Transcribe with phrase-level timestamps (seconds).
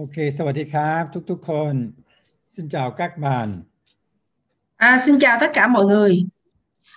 [0.00, 1.74] Ok, สวัสดีครับทุกๆคน
[2.56, 3.62] Xin chào các bạn.
[4.76, 6.24] À, xin chào tất cả mọi người.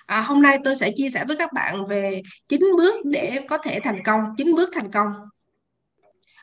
[0.06, 3.58] À, hôm nay tôi sẽ chia sẻ với các bạn về 9 bước để có
[3.58, 5.14] thể thành công, 9 bước thành công.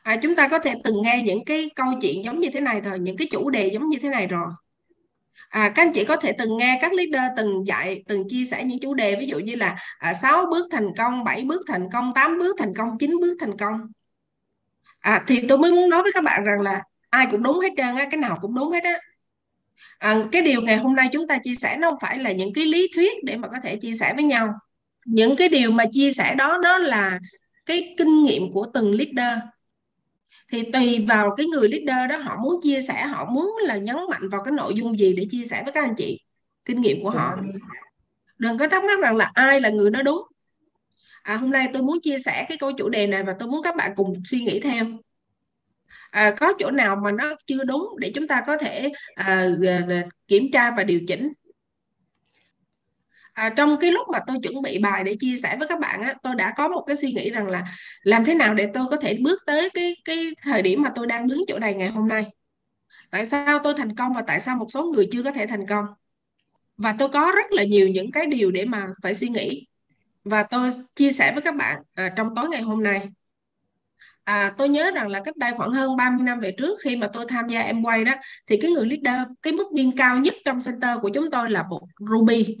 [0.03, 2.81] À, chúng ta có thể từng nghe những cái câu chuyện giống như thế này
[2.81, 4.47] rồi, những cái chủ đề giống như thế này rồi.
[5.49, 8.63] À, các anh chị có thể từng nghe các leader từng dạy, từng chia sẻ
[8.63, 11.89] những chủ đề ví dụ như là à, 6 bước thành công, 7 bước thành
[11.93, 13.79] công, 8 bước thành công, 9 bước thành công.
[15.00, 17.68] À, thì tôi mới muốn nói với các bạn rằng là ai cũng đúng hết
[17.76, 18.98] trơn á, cái nào cũng đúng hết á.
[19.98, 22.52] À, cái điều ngày hôm nay chúng ta chia sẻ nó không phải là những
[22.54, 24.54] cái lý thuyết để mà có thể chia sẻ với nhau.
[25.06, 27.18] Những cái điều mà chia sẻ đó nó là
[27.66, 29.38] cái kinh nghiệm của từng leader.
[30.52, 33.96] Thì tùy vào cái người leader đó họ muốn chia sẻ họ muốn là nhấn
[34.10, 36.20] mạnh vào cái nội dung gì để chia sẻ với các anh chị.
[36.64, 37.36] Kinh nghiệm của họ.
[38.38, 40.22] Đừng có thắc mắc rằng là ai là người nói đúng
[41.22, 43.62] à, hôm nay tôi muốn chia sẻ cái câu chủ đề này và tôi muốn
[43.62, 44.86] các bạn cùng suy nghĩ theo
[46.10, 49.80] à, có chỗ nào mà nó chưa đúng để chúng ta có thể à, à,
[49.88, 51.32] à, kiểm tra và điều chỉnh?
[53.32, 56.02] À, trong cái lúc mà tôi chuẩn bị bài để chia sẻ với các bạn
[56.02, 57.64] á, tôi đã có một cái suy nghĩ rằng là
[58.02, 61.06] làm thế nào để tôi có thể bước tới cái cái thời điểm mà tôi
[61.06, 62.24] đang đứng chỗ này ngày hôm nay?
[63.10, 65.66] Tại sao tôi thành công và tại sao một số người chưa có thể thành
[65.66, 65.84] công?
[66.76, 69.66] Và tôi có rất là nhiều những cái điều để mà phải suy nghĩ
[70.24, 73.08] và tôi chia sẻ với các bạn à, trong tối ngày hôm nay.
[74.24, 77.08] À, tôi nhớ rằng là cách đây khoảng hơn 30 năm về trước khi mà
[77.12, 78.12] tôi tham gia em quay đó
[78.46, 81.62] thì cái người leader cái mức biên cao nhất trong center của chúng tôi là
[81.62, 82.56] một Ruby.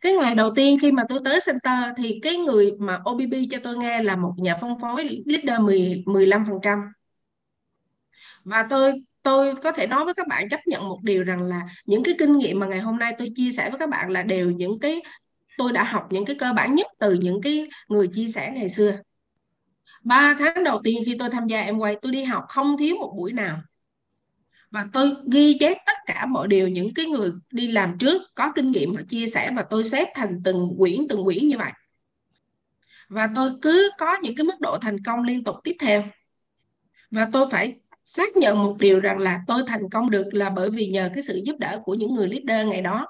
[0.00, 3.58] Cái ngày đầu tiên khi mà tôi tới center thì cái người mà OBB cho
[3.62, 6.92] tôi nghe là một nhà phân phối leader 10 15%
[8.44, 11.60] và tôi tôi có thể nói với các bạn chấp nhận một điều rằng là
[11.84, 14.22] những cái kinh nghiệm mà ngày hôm nay tôi chia sẻ với các bạn là
[14.22, 15.02] đều những cái
[15.58, 18.68] tôi đã học những cái cơ bản nhất từ những cái người chia sẻ ngày
[18.68, 18.98] xưa.
[20.04, 22.96] Ba tháng đầu tiên khi tôi tham gia em quay tôi đi học không thiếu
[23.00, 23.62] một buổi nào.
[24.70, 28.52] Và tôi ghi chép tất cả mọi điều những cái người đi làm trước có
[28.54, 31.72] kinh nghiệm họ chia sẻ và tôi xếp thành từng quyển từng quyển như vậy.
[33.08, 36.04] Và tôi cứ có những cái mức độ thành công liên tục tiếp theo.
[37.10, 37.74] Và tôi phải
[38.04, 41.22] xác nhận một điều rằng là tôi thành công được là bởi vì nhờ cái
[41.22, 43.06] sự giúp đỡ của những người leader ngày đó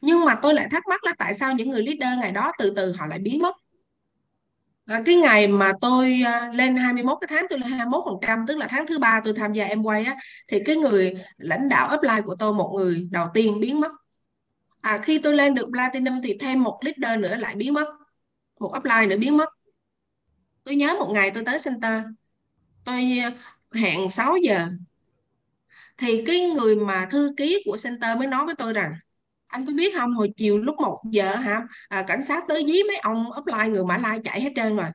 [0.00, 2.72] nhưng mà tôi lại thắc mắc là tại sao những người leader ngày đó từ
[2.76, 3.56] từ họ lại biến mất?
[4.88, 8.44] À, cái ngày mà tôi à, lên 21 cái tháng tôi lên 21 phần trăm
[8.46, 10.16] tức là tháng thứ ba tôi tham gia em quay á
[10.48, 13.92] thì cái người lãnh đạo upline của tôi một người đầu tiên biến mất.
[14.80, 17.86] À, khi tôi lên được platinum thì thêm một leader nữa lại biến mất.
[18.60, 19.48] Một upline nữa biến mất.
[20.64, 22.02] Tôi nhớ một ngày tôi tới center.
[22.84, 23.32] Tôi à,
[23.74, 24.66] hẹn 6 giờ.
[25.98, 28.92] Thì cái người mà thư ký của center mới nói với tôi rằng
[29.48, 31.66] anh có biết không hồi chiều lúc 1 giờ hả?
[31.88, 34.86] À, cảnh sát tới dí mấy ông offline người Mã Lai chạy hết trơn rồi.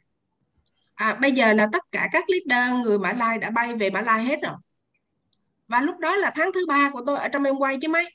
[0.94, 4.02] À, bây giờ là tất cả các leader người Mã Lai đã bay về Mã
[4.02, 4.56] Lai hết rồi.
[5.68, 8.10] Và lúc đó là tháng thứ ba của tôi ở trong em quay chứ mấy.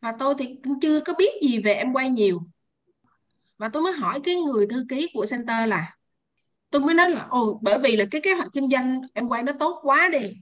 [0.00, 2.40] Và tôi thì cũng chưa có biết gì về em quay nhiều.
[3.58, 5.96] Và tôi mới hỏi cái người thư ký của center là
[6.70, 9.42] tôi mới nói là ồ bởi vì là cái kế hoạch kinh doanh em quay
[9.42, 10.36] nó tốt quá đi.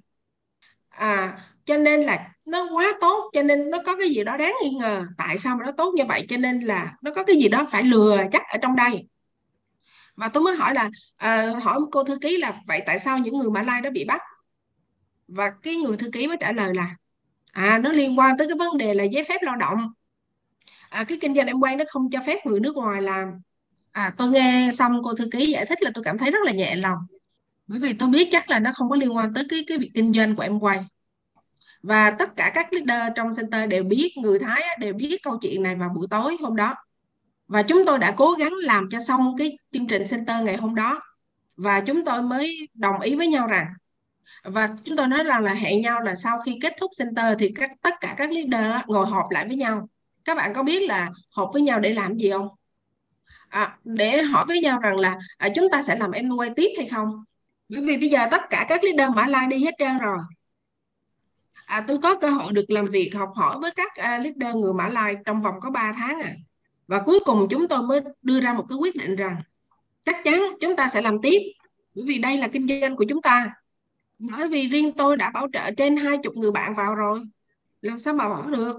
[0.88, 4.54] À cho nên là nó quá tốt cho nên nó có cái gì đó đáng
[4.62, 5.06] nghi ngờ.
[5.18, 6.26] Tại sao mà nó tốt như vậy?
[6.28, 9.08] Cho nên là nó có cái gì đó phải lừa chắc ở trong đây.
[10.16, 13.38] Và tôi mới hỏi là à, hỏi cô thư ký là vậy tại sao những
[13.38, 14.20] người Mã Lai đó bị bắt?
[15.28, 16.96] Và cái người thư ký mới trả lời là
[17.52, 19.92] à nó liên quan tới cái vấn đề là giấy phép lao động.
[20.88, 23.28] À, cái kinh doanh em quay nó không cho phép người nước ngoài làm.
[23.92, 26.52] À tôi nghe xong cô thư ký giải thích là tôi cảm thấy rất là
[26.52, 26.98] nhẹ lòng.
[27.66, 29.90] Bởi vì tôi biết chắc là nó không có liên quan tới cái cái việc
[29.94, 30.84] kinh doanh của em quay
[31.86, 35.62] và tất cả các leader trong center đều biết người Thái đều biết câu chuyện
[35.62, 36.74] này vào buổi tối hôm đó.
[37.48, 40.74] Và chúng tôi đã cố gắng làm cho xong cái chương trình center ngày hôm
[40.74, 41.00] đó.
[41.56, 43.66] Và chúng tôi mới đồng ý với nhau rằng
[44.44, 47.52] và chúng tôi nói rằng là hẹn nhau là sau khi kết thúc center thì
[47.54, 49.88] các tất cả các leader ngồi họp lại với nhau.
[50.24, 52.48] Các bạn có biết là họp với nhau để làm gì không?
[53.48, 56.86] À, để hỏi với nhau rằng là à, chúng ta sẽ làm MOA tiếp hay
[56.86, 57.24] không?
[57.68, 60.18] Bởi vì bây giờ tất cả các leader Mã Lai đi hết trơn rồi
[61.66, 64.72] à, tôi có cơ hội được làm việc học hỏi với các uh, leader người
[64.72, 66.34] Mã Lai trong vòng có 3 tháng à.
[66.86, 69.42] Và cuối cùng chúng tôi mới đưa ra một cái quyết định rằng
[70.04, 71.38] chắc chắn chúng ta sẽ làm tiếp
[71.94, 73.52] bởi vì đây là kinh doanh của chúng ta.
[74.18, 77.20] Bởi vì riêng tôi đã bảo trợ trên hai chục người bạn vào rồi
[77.82, 78.78] làm sao mà bỏ được?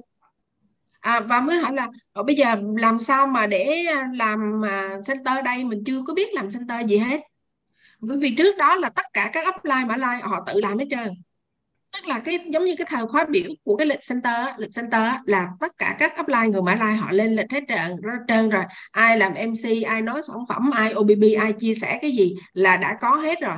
[0.99, 4.99] À, và mới hỏi là ờ, bây giờ làm sao mà để à, làm mà
[5.07, 5.63] center đây?
[5.63, 7.21] Mình chưa có biết làm center gì hết.
[7.99, 10.85] Bởi vì trước đó là tất cả các upline mã lai họ tự làm hết
[10.89, 11.07] trơn
[11.93, 15.13] tức là cái, giống như cái thời khóa biểu của cái lịch center lịch center
[15.25, 17.95] là tất cả các upline người Mã Lai họ lên lịch hết trơn
[18.27, 18.63] trơn rồi.
[18.91, 22.77] Ai làm MC ai nói sản phẩm, ai OBB ai chia sẻ cái gì là
[22.77, 23.57] đã có hết rồi.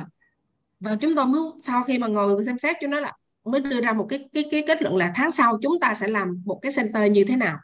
[0.80, 3.12] Và chúng tôi mới sau khi mà ngồi xem xét cho nó là,
[3.44, 6.08] mới đưa ra một cái cái cái kết luận là tháng sau chúng ta sẽ
[6.08, 7.58] làm một cái center như thế nào.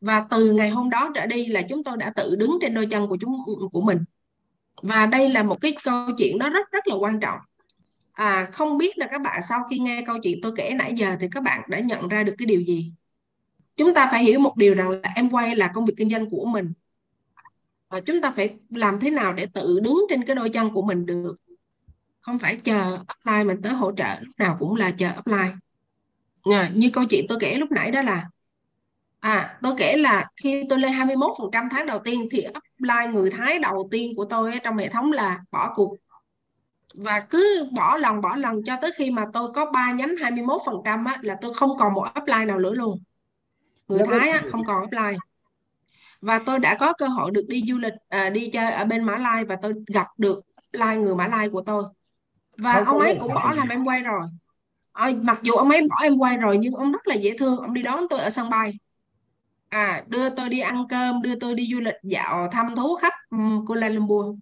[0.00, 2.86] Và từ ngày hôm đó trở đi là chúng tôi đã tự đứng trên đôi
[2.90, 3.32] chân của chúng,
[3.72, 4.04] của mình.
[4.82, 7.38] Và đây là một cái câu chuyện nó rất rất là quan trọng
[8.12, 11.16] à không biết là các bạn sau khi nghe câu chuyện tôi kể nãy giờ
[11.20, 12.92] thì các bạn đã nhận ra được cái điều gì?
[13.76, 16.30] Chúng ta phải hiểu một điều rằng là em quay là công việc kinh doanh
[16.30, 16.72] của mình.
[17.90, 20.82] Và chúng ta phải làm thế nào để tự đứng trên cái đôi chân của
[20.82, 21.36] mình được?
[22.20, 25.48] Không phải chờ apply mình tới hỗ trợ lúc nào cũng là chờ apply.
[26.42, 28.28] À, như câu chuyện tôi kể lúc nãy đó là
[29.20, 33.58] à tôi kể là khi tôi lên 21% tháng đầu tiên thì apply người Thái
[33.58, 35.96] đầu tiên của tôi trong hệ thống là bỏ cuộc
[36.94, 41.06] và cứ bỏ lần bỏ lần cho tới khi mà tôi có 3 nhánh 21%
[41.06, 42.98] á, là tôi không còn một upline nào nữa luôn.
[43.88, 45.18] Người Thái á, không còn upline
[46.20, 49.04] và tôi đã có cơ hội được đi du lịch à, đi chơi ở bên
[49.04, 51.84] Mã Lai và tôi gặp được upline người Mã Lai của tôi.
[52.56, 54.22] Và không, ông ấy cũng bỏ làm em quay rồi.
[54.92, 57.58] À, mặc dù ông ấy bỏ em quay rồi nhưng ông rất là dễ thương
[57.58, 58.78] ông đi đón tôi ở sân bay.
[59.68, 63.12] À đưa tôi đi ăn cơm đưa tôi đi du lịch dạo thăm thú khắp
[63.30, 64.36] um, Kuala Lumpur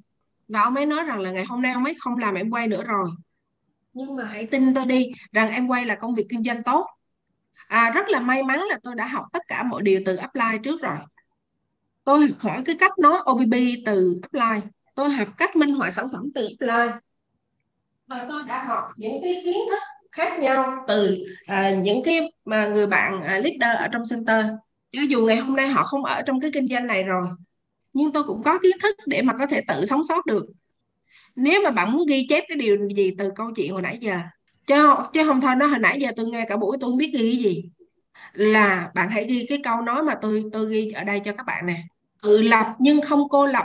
[0.49, 2.69] và ông ấy nói rằng là ngày hôm nay ông ấy không làm em quay
[2.69, 3.07] nữa rồi.
[3.93, 6.87] Nhưng mà hãy tin tôi đi rằng em quay là công việc kinh doanh tốt.
[7.69, 10.59] À rất là may mắn là tôi đã học tất cả mọi điều từ apply
[10.63, 10.97] trước rồi.
[12.05, 13.55] Tôi học hỏi cái cách nói OBB
[13.87, 14.71] từ apply.
[14.95, 17.01] Tôi học cách minh họa sản phẩm từ apply.
[18.07, 22.67] Và tôi đã học những cái kiến thức khác nhau từ à, những cái mà
[22.67, 24.47] người bạn à, leader ở trong center.
[24.93, 27.29] Cho dù ngày hôm nay họ không ở trong cái kinh doanh này rồi
[27.93, 30.47] nhưng tôi cũng có kiến thức để mà có thể tự sống sót được.
[31.37, 34.19] Nếu mà bạn muốn ghi chép cái điều gì từ câu chuyện hồi nãy giờ
[34.67, 37.11] chứ chứ không thôi nó hồi nãy giờ tôi nghe cả buổi tôi không biết
[37.15, 37.71] ghi cái gì
[38.33, 41.47] là bạn hãy ghi cái câu nói mà tôi tôi ghi ở đây cho các
[41.47, 41.83] bạn nè.
[42.23, 43.65] Tự lập nhưng không cô lập.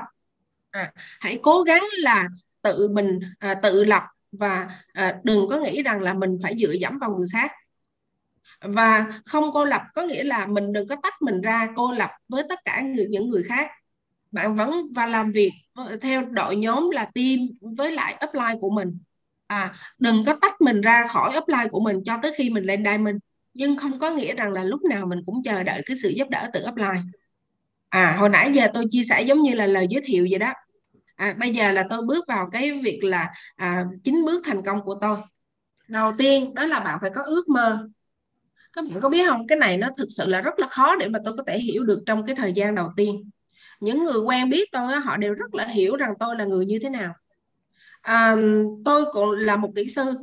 [0.72, 2.28] À, hãy cố gắng là
[2.62, 6.72] tự mình à, tự lập và à, đừng có nghĩ rằng là mình phải dựa
[6.72, 7.52] dẫm vào người khác.
[8.62, 12.10] Và không cô lập có nghĩa là mình đừng có tách mình ra cô lập
[12.30, 13.68] với tất cả người, những người khác
[14.34, 15.52] bạn vẫn và làm việc
[16.02, 17.38] theo đội nhóm là team
[17.78, 18.98] với lại upline của mình.
[19.48, 22.84] À đừng có tách mình ra khỏi upline của mình cho tới khi mình lên
[22.84, 23.18] diamond.
[23.54, 26.30] Nhưng không có nghĩa rằng là lúc nào mình cũng chờ đợi cái sự giúp
[26.30, 27.02] đỡ từ upline.
[27.90, 30.54] À hồi nãy giờ tôi chia sẻ giống như là lời giới thiệu vậy đó.
[31.16, 34.82] À, bây giờ là tôi bước vào cái việc là à, chín bước thành công
[34.86, 35.18] của tôi.
[35.88, 37.88] Đầu tiên đó là bạn phải có ước mơ.
[38.74, 39.48] Các bạn có biết không?
[39.48, 41.84] Cái này nó thực sự là rất là khó để mà tôi có thể hiểu
[41.84, 43.30] được trong cái thời gian đầu tiên
[43.84, 46.80] những người quen biết tôi họ đều rất là hiểu rằng tôi là người như
[46.82, 47.14] thế nào.
[48.02, 48.36] À,
[48.86, 50.14] tôi cũng là một kỹ sư.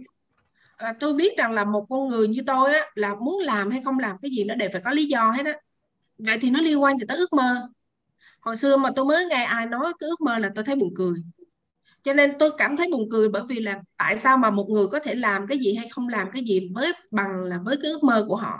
[0.76, 3.82] À, tôi biết rằng là một con người như tôi á, là muốn làm hay
[3.84, 5.54] không làm cái gì nó đều phải có lý do hết á.
[6.18, 7.68] Vậy thì nó liên quan gì tới ước mơ?
[8.40, 10.94] Hồi xưa mà tôi mới nghe ai nói cái ước mơ là tôi thấy buồn
[10.96, 11.14] cười.
[12.02, 14.86] Cho nên tôi cảm thấy buồn cười bởi vì là tại sao mà một người
[14.86, 17.90] có thể làm cái gì hay không làm cái gì với bằng là với cái
[17.90, 18.58] ước mơ của họ?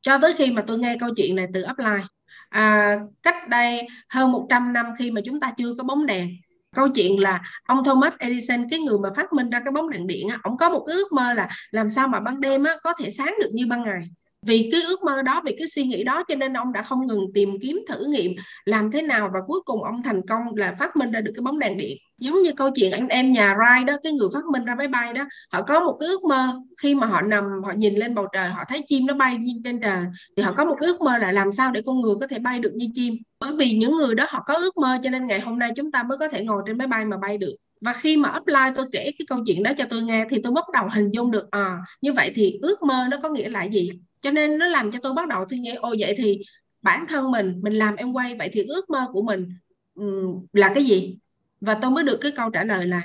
[0.00, 2.06] Cho tới khi mà tôi nghe câu chuyện này từ upline
[2.48, 6.28] à, cách đây hơn 100 năm khi mà chúng ta chưa có bóng đèn
[6.76, 10.06] câu chuyện là ông Thomas Edison cái người mà phát minh ra cái bóng đèn
[10.06, 12.76] điện á, ông có một cái ước mơ là làm sao mà ban đêm á,
[12.82, 14.08] có thể sáng được như ban ngày
[14.46, 17.06] vì cái ước mơ đó, vì cái suy nghĩ đó, cho nên ông đã không
[17.06, 18.32] ngừng tìm kiếm thử nghiệm
[18.64, 21.42] làm thế nào và cuối cùng ông thành công là phát minh ra được cái
[21.42, 21.96] bóng đèn điện.
[22.18, 24.88] Giống như câu chuyện anh em nhà Rai đó, cái người phát minh ra máy
[24.88, 28.14] bay đó, họ có một cái ước mơ khi mà họ nằm, họ nhìn lên
[28.14, 30.04] bầu trời, họ thấy chim nó bay trên trời,
[30.36, 32.38] thì họ có một cái ước mơ là làm sao để con người có thể
[32.38, 33.14] bay được như chim.
[33.40, 35.92] Bởi vì những người đó họ có ước mơ, cho nên ngày hôm nay chúng
[35.92, 37.56] ta mới có thể ngồi trên máy bay mà bay được.
[37.80, 40.52] Và khi mà upline tôi kể cái câu chuyện đó cho tôi nghe, thì tôi
[40.52, 43.64] bắt đầu hình dung được à như vậy thì ước mơ nó có nghĩa là
[43.64, 43.90] gì?
[44.22, 46.38] Cho nên nó làm cho tôi bắt đầu suy nghĩ ô vậy thì
[46.82, 49.54] bản thân mình mình làm em quay vậy thì ước mơ của mình
[49.94, 51.18] um, là cái gì?
[51.60, 53.02] Và tôi mới được cái câu trả lời là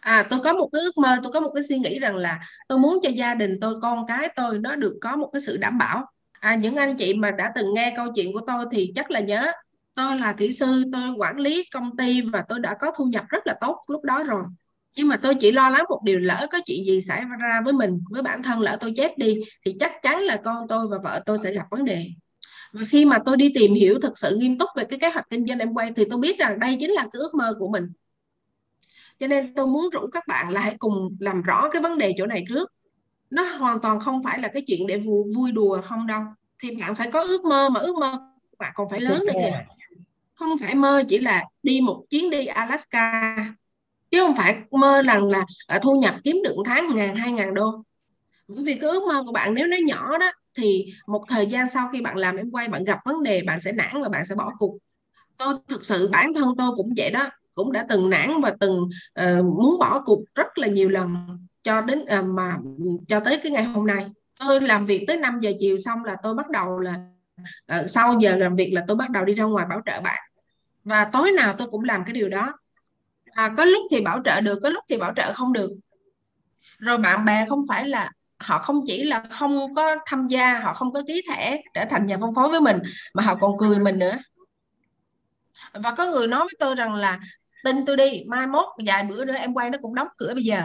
[0.00, 2.40] à tôi có một cái ước mơ tôi có một cái suy nghĩ rằng là
[2.68, 5.56] tôi muốn cho gia đình tôi con cái tôi nó được có một cái sự
[5.56, 6.06] đảm bảo.
[6.32, 9.20] À những anh chị mà đã từng nghe câu chuyện của tôi thì chắc là
[9.20, 9.52] nhớ
[9.94, 13.24] tôi là kỹ sư tôi quản lý công ty và tôi đã có thu nhập
[13.28, 14.44] rất là tốt lúc đó rồi
[14.96, 17.72] nhưng mà tôi chỉ lo lắng một điều lỡ có chuyện gì xảy ra với
[17.72, 20.98] mình với bản thân lỡ tôi chết đi thì chắc chắn là con tôi và
[21.04, 22.06] vợ tôi sẽ gặp vấn đề.
[22.72, 25.30] Và khi mà tôi đi tìm hiểu thật sự nghiêm túc về cái kế hoạch
[25.30, 27.68] kinh doanh em quay thì tôi biết rằng đây chính là cái ước mơ của
[27.68, 27.92] mình.
[29.18, 32.14] Cho nên tôi muốn rủ các bạn là hãy cùng làm rõ cái vấn đề
[32.18, 32.72] chỗ này trước.
[33.30, 36.22] Nó hoàn toàn không phải là cái chuyện để vui, vui đùa không đâu.
[36.58, 39.64] Thì bạn phải có ước mơ mà ước mơ bạn còn phải lớn nữa kìa.
[40.34, 43.36] không phải mơ chỉ là đi một chuyến đi Alaska
[44.12, 47.54] chứ không phải mơ rằng là ờ, thu nhập kiếm được tháng ngàn hai ngàn
[47.54, 47.82] đô.
[48.48, 51.68] Bởi vì cái ước mơ của bạn nếu nó nhỏ đó thì một thời gian
[51.68, 54.24] sau khi bạn làm em quay bạn gặp vấn đề bạn sẽ nản và bạn
[54.24, 54.78] sẽ bỏ cuộc.
[55.36, 58.82] Tôi thực sự bản thân tôi cũng vậy đó cũng đã từng nản và từng
[59.20, 61.16] uh, muốn bỏ cuộc rất là nhiều lần
[61.62, 62.56] cho đến uh, mà
[63.08, 64.06] cho tới cái ngày hôm nay.
[64.40, 66.94] Tôi làm việc tới 5 giờ chiều xong là tôi bắt đầu là
[67.80, 70.22] uh, sau giờ làm việc là tôi bắt đầu đi ra ngoài bảo trợ bạn.
[70.84, 72.52] Và tối nào tôi cũng làm cái điều đó
[73.32, 75.70] à, có lúc thì bảo trợ được có lúc thì bảo trợ không được.
[76.78, 80.72] Rồi bạn bè không phải là họ không chỉ là không có tham gia họ
[80.74, 82.78] không có ký thẻ trở thành nhà phân phối với mình
[83.14, 84.16] mà họ còn cười mình nữa.
[85.72, 87.20] Và có người nói với tôi rằng là
[87.64, 90.44] tin tôi đi mai mốt vài bữa nữa em quay nó cũng đóng cửa bây
[90.44, 90.62] giờ.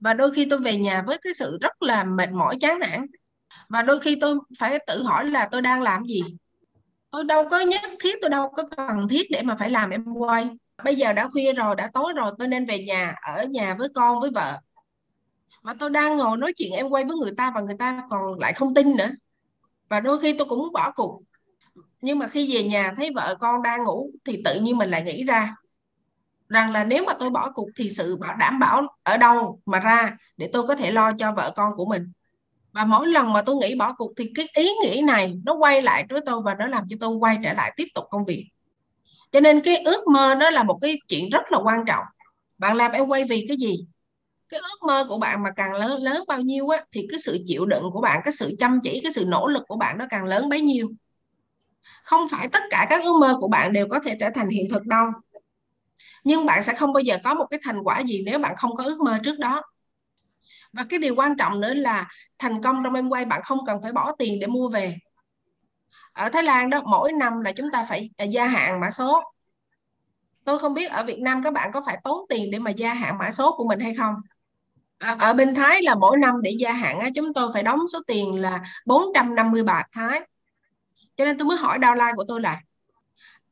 [0.00, 3.06] Và đôi khi tôi về nhà với cái sự rất là mệt mỏi chán nản.
[3.68, 6.20] Và đôi khi tôi phải tự hỏi là tôi đang làm gì?
[7.10, 10.04] Tôi đâu có nhất thiết tôi đâu có cần thiết để mà phải làm em
[10.04, 10.48] quay
[10.84, 13.88] bây giờ đã khuya rồi, đã tối rồi, tôi nên về nhà, ở nhà với
[13.94, 14.58] con, với vợ.
[15.62, 18.38] Mà tôi đang ngồi nói chuyện em quay với người ta và người ta còn
[18.38, 19.10] lại không tin nữa.
[19.88, 21.22] Và đôi khi tôi cũng muốn bỏ cuộc.
[22.00, 25.02] Nhưng mà khi về nhà thấy vợ con đang ngủ thì tự nhiên mình lại
[25.02, 25.54] nghĩ ra
[26.48, 29.80] rằng là nếu mà tôi bỏ cuộc thì sự bảo, đảm bảo ở đâu mà
[29.80, 32.12] ra để tôi có thể lo cho vợ con của mình.
[32.72, 35.82] Và mỗi lần mà tôi nghĩ bỏ cuộc thì cái ý nghĩ này nó quay
[35.82, 38.48] lại với tôi và nó làm cho tôi quay trở lại tiếp tục công việc
[39.32, 42.04] cho nên cái ước mơ nó là một cái chuyện rất là quan trọng.
[42.58, 43.86] Bạn làm em quay vì cái gì?
[44.48, 47.38] Cái ước mơ của bạn mà càng lớn lớn bao nhiêu á, thì cái sự
[47.46, 50.06] chịu đựng của bạn, cái sự chăm chỉ, cái sự nỗ lực của bạn nó
[50.10, 50.88] càng lớn bấy nhiêu.
[52.04, 54.68] Không phải tất cả các ước mơ của bạn đều có thể trở thành hiện
[54.70, 55.06] thực đâu.
[56.24, 58.76] Nhưng bạn sẽ không bao giờ có một cái thành quả gì nếu bạn không
[58.76, 59.62] có ước mơ trước đó.
[60.72, 62.08] Và cái điều quan trọng nữa là
[62.38, 64.96] thành công trong em quay bạn không cần phải bỏ tiền để mua về
[66.18, 69.22] ở Thái Lan đó mỗi năm là chúng ta phải à, gia hạn mã số.
[70.44, 72.94] Tôi không biết ở Việt Nam các bạn có phải tốn tiền để mà gia
[72.94, 74.14] hạn mã số của mình hay không?
[74.98, 77.80] Ở, ở bên Thái là mỗi năm để gia hạn á, chúng tôi phải đóng
[77.92, 80.20] số tiền là 450 bạc Thái.
[81.16, 82.60] Cho nên tôi mới hỏi downline của tôi là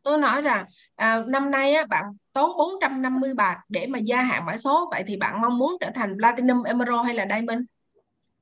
[0.02, 4.46] tôi nói rằng à, năm nay á, bạn tốn 450 bạc để mà gia hạn
[4.46, 7.60] mã số vậy thì bạn mong muốn trở thành platinum emerald hay là diamond?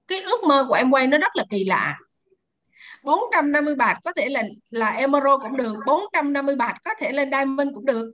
[0.09, 1.99] Cái ước mơ của em quay nó rất là kỳ lạ
[3.05, 7.69] 450 bạc có thể là là emerald cũng được 450 bạc có thể lên diamond
[7.75, 8.13] cũng được.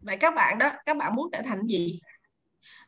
[0.00, 2.00] Vậy các bạn đó các bạn muốn trở thành gì?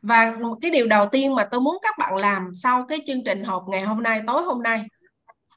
[0.01, 3.43] Và cái điều đầu tiên mà tôi muốn các bạn làm sau cái chương trình
[3.43, 4.83] họp ngày hôm nay tối hôm nay.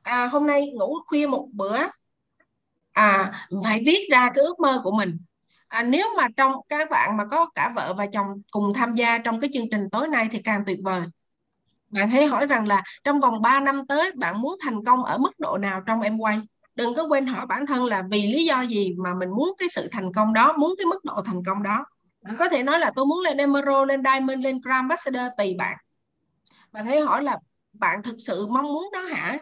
[0.03, 1.79] À, hôm nay ngủ khuya một bữa.
[2.93, 3.33] À
[3.65, 5.19] phải viết ra cái ước mơ của mình.
[5.69, 9.19] À, nếu mà trong các bạn mà có cả vợ và chồng cùng tham gia
[9.19, 11.03] trong cái chương trình tối nay thì càng tuyệt vời
[11.89, 15.19] bạn hãy hỏi rằng là trong vòng 3 năm tới bạn muốn thành công ở
[15.19, 16.41] mức độ nào trong em quay?
[16.75, 19.69] Đừng có quên hỏi bản thân là vì lý do gì mà mình muốn cái
[19.73, 21.85] sự thành công đó, muốn cái mức độ thành công đó.
[22.23, 25.55] Bạn có thể nói là tôi muốn lên emerald, lên diamond, lên grand ambassador tùy
[25.59, 25.77] bạn.
[26.73, 27.39] Bạn hãy hỏi là
[27.73, 29.39] bạn thực sự mong muốn đó hả?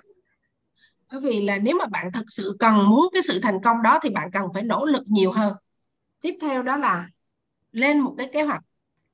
[1.12, 3.98] Bởi vì là nếu mà bạn thực sự cần muốn cái sự thành công đó
[4.02, 5.54] thì bạn cần phải nỗ lực nhiều hơn.
[6.20, 7.08] Tiếp theo đó là
[7.72, 8.62] lên một cái kế hoạch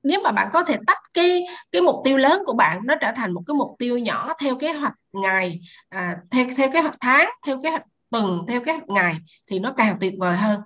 [0.02, 3.12] nếu mà bạn có thể tách cái cái mục tiêu lớn của bạn nó trở
[3.16, 6.96] thành một cái mục tiêu nhỏ theo kế hoạch ngày à, theo theo kế hoạch
[7.00, 9.16] tháng theo kế hoạch tuần theo kế hoạch ngày
[9.46, 10.60] thì nó càng tuyệt vời hơn.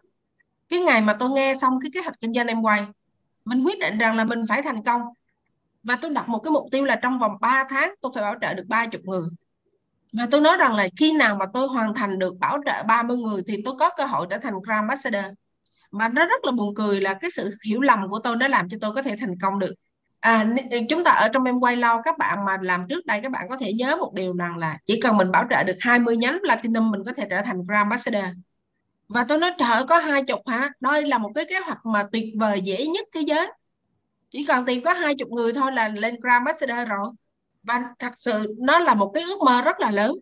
[0.68, 2.84] Cái ngày mà tôi nghe xong cái kế hoạch kinh doanh em quay
[3.46, 5.02] mình quyết định rằng là mình phải thành công.
[5.82, 8.34] Và tôi đặt một cái mục tiêu là trong vòng 3 tháng tôi phải bảo
[8.40, 9.28] trợ được 30 người.
[10.12, 13.16] Và tôi nói rằng là khi nào mà tôi hoàn thành được bảo trợ 30
[13.16, 15.24] người thì tôi có cơ hội trở thành Grand Ambassador
[15.98, 18.68] mà nó rất là buồn cười là cái sự hiểu lầm của tôi nó làm
[18.68, 19.74] cho tôi có thể thành công được.
[20.20, 20.54] À,
[20.88, 23.46] chúng ta ở trong em quay lâu các bạn mà làm trước đây các bạn
[23.48, 26.38] có thể nhớ một điều rằng là chỉ cần mình bảo trợ được 20 nhánh
[26.42, 28.24] platinum mình có thể trở thành Grand Ambassador.
[29.08, 30.70] Và tôi nói trời có hai chục hả?
[30.80, 33.46] Đó là một cái kế hoạch mà tuyệt vời dễ nhất thế giới.
[34.30, 37.10] Chỉ cần tìm có hai chục người thôi là lên Grand Ambassador rồi.
[37.62, 40.12] Và thật sự nó là một cái ước mơ rất là lớn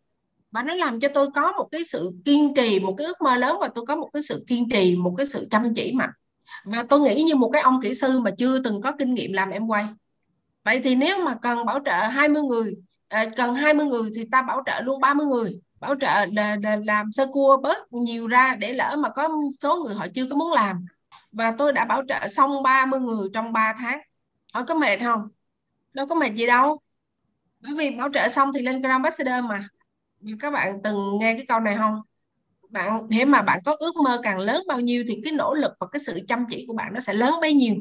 [0.54, 3.36] và nó làm cho tôi có một cái sự kiên trì một cái ước mơ
[3.36, 6.08] lớn và tôi có một cái sự kiên trì một cái sự chăm chỉ mà
[6.64, 9.32] và tôi nghĩ như một cái ông kỹ sư mà chưa từng có kinh nghiệm
[9.32, 9.86] làm em quay.
[10.64, 12.74] Vậy thì nếu mà cần bảo trợ 20 người
[13.08, 15.60] ờ, cần 20 người thì ta bảo trợ luôn 30 người.
[15.80, 19.28] Bảo trợ là, là làm sơ cua bớt nhiều ra để lỡ mà có
[19.60, 20.84] số người họ chưa có muốn làm.
[21.32, 24.00] Và tôi đã bảo trợ xong 30 người trong 3 tháng.
[24.54, 25.28] Họ có mệt không?
[25.92, 26.80] Đâu có mệt gì đâu.
[27.60, 29.68] Bởi vì bảo trợ xong thì lên Grand Ambassador mà
[30.40, 32.00] các bạn từng nghe cái câu này không?
[32.70, 35.72] Bạn thế mà bạn có ước mơ càng lớn bao nhiêu thì cái nỗ lực
[35.80, 37.74] và cái sự chăm chỉ của bạn nó sẽ lớn bấy nhiêu.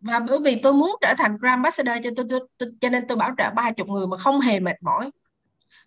[0.00, 3.06] Và bởi vì tôi muốn trở thành Grand Ambassador cho tôi, tôi, tôi cho nên
[3.06, 5.10] tôi bảo trợ ba chục người mà không hề mệt mỏi.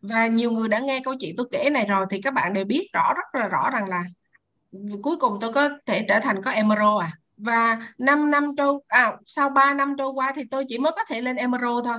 [0.02, 2.66] Và nhiều người đã nghe câu chuyện tôi kể này rồi thì các bạn đều
[2.66, 4.04] biết rõ rất là rõ rằng là
[5.04, 7.12] cuối cùng tôi có thể trở thành có Emerald à.
[7.38, 11.04] Và 5 năm trôi à, sau 3 năm trôi qua thì tôi chỉ mới có
[11.04, 11.98] thể lên Emerald thôi.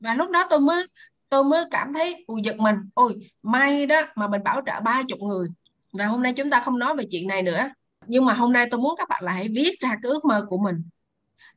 [0.00, 0.86] Và lúc đó tôi mới
[1.28, 2.76] tôi mới cảm thấy, ui, giật mình.
[2.94, 5.48] Ôi, may đó mà mình bảo trợ ba chục người.
[5.92, 7.68] Và hôm nay chúng ta không nói về chuyện này nữa.
[8.06, 10.46] Nhưng mà hôm nay tôi muốn các bạn là hãy viết ra cái ước mơ
[10.48, 10.82] của mình.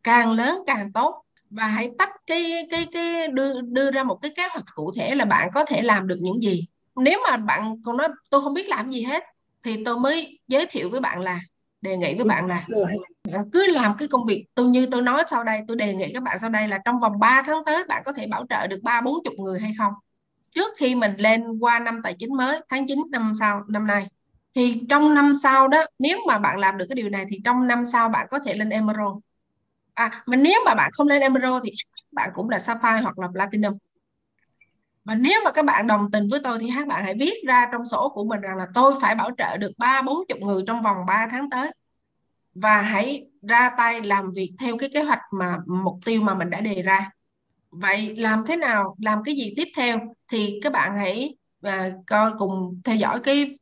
[0.04, 1.24] Càng lớn càng tốt.
[1.50, 5.16] Và hãy tách cái cái cái đưa đưa ra một cái kế hoạch cụ thể
[5.16, 6.68] là bạn có thể làm được những gì.
[6.96, 9.24] Nếu mà bạn còn nói, tôi không biết làm gì hết,
[9.64, 11.40] thì tôi mới giới thiệu với bạn là
[11.82, 12.64] đề nghị với bạn là
[13.34, 16.14] bạn cứ làm cái công việc tôi như tôi nói sau đây tôi đề nghị
[16.14, 18.68] các bạn sau đây là trong vòng 3 tháng tới bạn có thể bảo trợ
[18.68, 19.94] được ba bốn chục người hay không?
[20.50, 24.08] Trước khi mình lên qua năm tài chính mới tháng 9 năm sau năm nay.
[24.56, 27.68] Thì trong năm sau đó nếu mà bạn làm được cái điều này thì trong
[27.68, 29.18] năm sau bạn có thể lên emerald.
[29.94, 31.72] À mà nếu mà bạn không lên emerald thì
[32.12, 33.78] bạn cũng là sapphire hoặc là platinum
[35.06, 37.70] và nếu mà các bạn đồng tình với tôi thì các bạn hãy viết ra
[37.72, 40.64] trong sổ của mình rằng là tôi phải bảo trợ được ba, bốn chục người
[40.68, 41.72] trong vòng 3 tháng tới.
[42.54, 46.50] Và hãy ra tay làm việc theo cái kế hoạch mà, mục tiêu mà mình
[46.50, 47.12] đã đề ra.
[47.70, 52.32] Vậy làm thế nào, làm cái gì tiếp theo thì các bạn hãy và coi
[52.38, 53.58] cùng theo dõi cái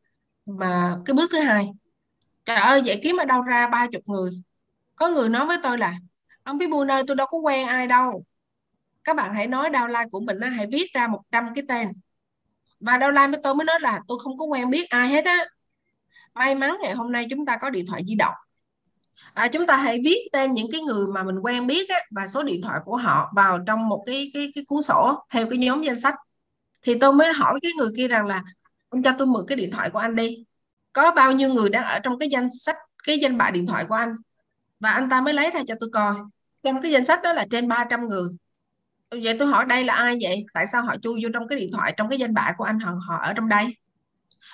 [0.46, 1.70] mà, cái bước thứ hai.
[2.46, 4.32] Trời ơi vậy kiếm ở đâu ra ba chục người?
[4.96, 5.94] Có người nói với tôi là,
[6.44, 8.24] ông biết buôn nơi tôi đâu có quen ai đâu
[9.08, 11.88] các bạn hãy nói downline của mình hãy viết ra 100 cái tên.
[12.80, 15.46] Và downline với tôi mới nói là tôi không có quen biết ai hết á.
[16.34, 18.34] May mắn ngày hôm nay chúng ta có điện thoại di động.
[19.34, 22.28] À, chúng ta hãy viết tên những cái người mà mình quen biết á, và
[22.28, 25.58] số điện thoại của họ vào trong một cái cái cái cuốn sổ theo cái
[25.58, 26.16] nhóm danh sách.
[26.82, 28.44] Thì tôi mới hỏi cái người kia rằng là
[28.90, 30.46] anh cho tôi mượn cái điện thoại của anh đi.
[30.94, 33.86] Có bao nhiêu người đang ở trong cái danh sách cái danh bạ điện thoại
[33.90, 34.16] của anh?
[34.80, 36.16] Và anh ta mới lấy ra cho tôi coi.
[36.64, 38.30] Trong cái danh sách đó là trên 300 người
[39.12, 40.46] vậy tôi hỏi đây là ai vậy?
[40.54, 42.80] Tại sao họ chui vô trong cái điện thoại trong cái danh bạ của anh
[42.80, 43.66] họ họ ở trong đây?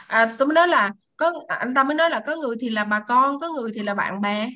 [0.07, 2.69] À, tôi mới nói là có à, anh ta mới nói là có người thì
[2.69, 4.50] là bà con có người thì là bạn bè.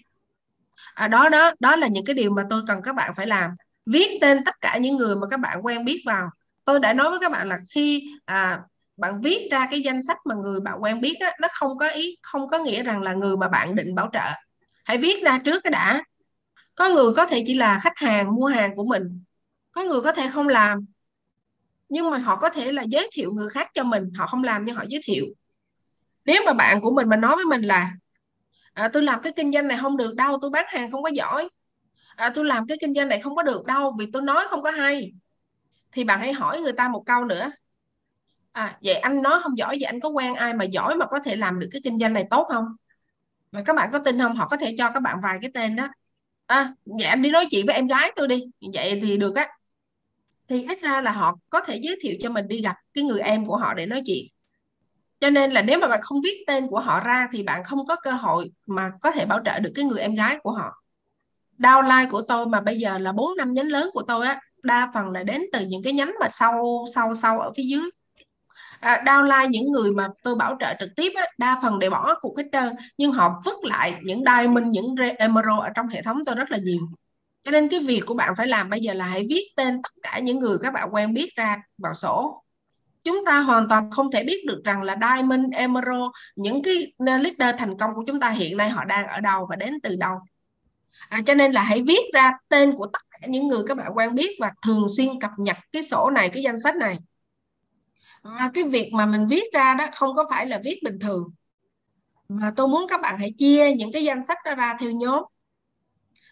[0.93, 3.51] À, đó đó đó là những cái điều mà tôi cần các bạn phải làm.
[3.85, 6.29] Viết tên tất cả những người mà các bạn quen biết vào.
[6.65, 8.59] Tôi đã nói với các bạn là khi à,
[8.97, 11.87] bạn viết ra cái danh sách mà người bạn quen biết á, nó không có
[11.89, 14.29] ý không có nghĩa rằng là người mà bạn định bảo trợ.
[14.85, 16.03] Hãy viết ra trước cái đã.
[16.75, 19.23] Có người có thể chỉ là khách hàng mua hàng của mình
[19.77, 20.85] có người có thể không làm
[21.89, 24.63] nhưng mà họ có thể là giới thiệu người khác cho mình họ không làm
[24.63, 25.25] nhưng họ giới thiệu.
[26.25, 27.91] Nếu mà bạn của mình mà nói với mình là
[28.73, 31.09] à, tôi làm cái kinh doanh này không được đâu tôi bán hàng không có
[31.09, 31.49] giỏi.
[32.15, 34.61] À, tôi làm cái kinh doanh này không có được đâu vì tôi nói không
[34.61, 35.11] có hay.
[35.91, 37.51] Thì bạn hãy hỏi người ta một câu nữa.
[38.51, 41.19] À vậy anh nói không giỏi vậy anh có quen ai mà giỏi mà có
[41.19, 42.65] thể làm được cái kinh doanh này tốt không?
[43.51, 44.35] Và các bạn có tin không?
[44.35, 45.87] Họ có thể cho các bạn vài cái tên đó.
[46.45, 48.43] À vậy anh đi nói chuyện với em gái tôi đi.
[48.73, 49.56] Vậy thì được á
[50.49, 53.21] thì ít ra là họ có thể giới thiệu cho mình đi gặp cái người
[53.21, 54.25] em của họ để nói chuyện.
[55.19, 57.85] Cho nên là nếu mà bạn không viết tên của họ ra thì bạn không
[57.85, 60.83] có cơ hội mà có thể bảo trợ được cái người em gái của họ.
[61.59, 64.91] Downline của tôi mà bây giờ là bốn năm nhánh lớn của tôi á đa
[64.93, 67.89] phần là đến từ những cái nhánh mà sâu sâu sâu ở phía dưới.
[68.79, 72.15] À, downline những người mà tôi bảo trợ trực tiếp á, đa phần đều bỏ
[72.21, 76.21] cuộc hết trơn nhưng họ vứt lại những diamond những emerald ở trong hệ thống
[76.25, 76.79] tôi rất là nhiều
[77.47, 79.89] cho nên cái việc của bạn phải làm bây giờ là hãy viết tên tất
[80.01, 82.43] cả những người các bạn quen biết ra vào sổ.
[83.03, 86.03] Chúng ta hoàn toàn không thể biết được rằng là Diamond, Emerald
[86.35, 89.45] những cái ờ, leader thành công của chúng ta hiện nay họ đang ở đâu
[89.49, 90.17] và đến từ đâu.
[91.09, 93.91] À, cho nên là hãy viết ra tên của tất cả những người các bạn
[93.95, 96.97] quen biết và thường xuyên cập nhật cái sổ này cái danh sách này.
[98.23, 101.23] À, cái việc mà mình viết ra đó không có phải là viết bình thường.
[102.29, 105.23] Mà tôi muốn các bạn hãy chia những cái danh sách đó ra theo nhóm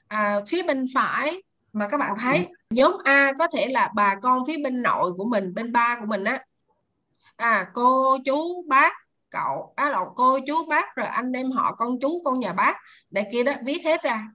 [0.07, 1.41] à, phía bên phải
[1.73, 5.25] mà các bạn thấy nhóm A có thể là bà con phía bên nội của
[5.25, 6.43] mình bên ba của mình á.
[7.35, 8.93] À cô chú bác
[9.29, 12.53] cậu á à, là cô chú bác rồi anh em họ con chú con nhà
[12.53, 12.77] bác
[13.09, 14.27] đây kia đó viết hết ra.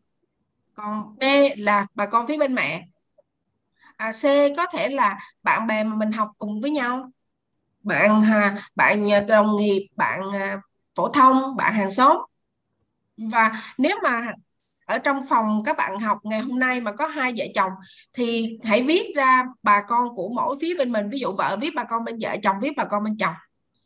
[0.74, 1.24] Còn B
[1.56, 2.84] là bà con phía bên mẹ.
[3.96, 4.22] À, C
[4.56, 7.10] có thể là bạn bè mà mình học cùng với nhau.
[7.82, 10.60] Bạn à, bạn đồng nghiệp bạn à,
[10.94, 12.16] phổ thông bạn hàng xóm.
[13.16, 14.32] Và nếu mà
[14.90, 17.72] ở trong phòng các bạn học ngày hôm nay mà có hai vợ chồng
[18.14, 21.10] thì hãy viết ra bà con của mỗi phía bên mình.
[21.10, 23.34] Ví dụ vợ viết, bà con bên vợ chồng viết, bà con bên chồng.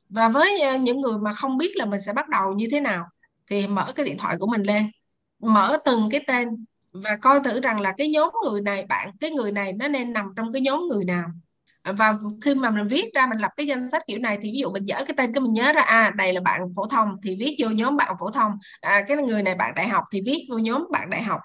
[0.09, 2.81] Và với ờ, những người mà không biết là mình sẽ bắt đầu như thế
[2.81, 3.07] nào
[3.51, 4.91] thì mở cái điện thoại của mình lên,
[5.39, 6.49] mở từng cái tên
[6.93, 10.13] và coi thử rằng là cái nhóm người này, bạn, cái người này nó nên
[10.13, 11.29] nằm trong cái nhóm người nào
[11.93, 14.59] và khi mà mình viết ra mình lập cái danh sách kiểu này thì ví
[14.59, 17.17] dụ mình dở cái tên cái mình nhớ ra à đây là bạn phổ thông
[17.23, 18.53] thì viết vô nhóm bạn phổ thông.
[18.81, 21.41] À cái người này bạn đại học thì viết vô nhóm bạn đại học.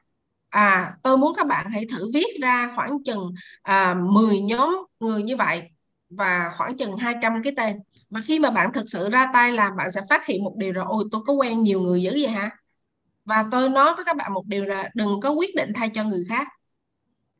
[0.49, 5.23] À tôi muốn các bạn hãy thử viết ra khoảng chừng à, 10 nhóm người
[5.23, 5.63] như vậy
[6.09, 7.79] và khoảng chừng 200 cái tên.
[8.09, 10.73] Và khi mà bạn thực sự ra tay làm bạn sẽ phát hiện một điều
[10.73, 12.49] rồi ôi tôi có quen nhiều người dữ vậy hả?
[13.25, 16.03] Và tôi nói với các bạn một điều là đừng có quyết định thay cho
[16.03, 16.47] người khác.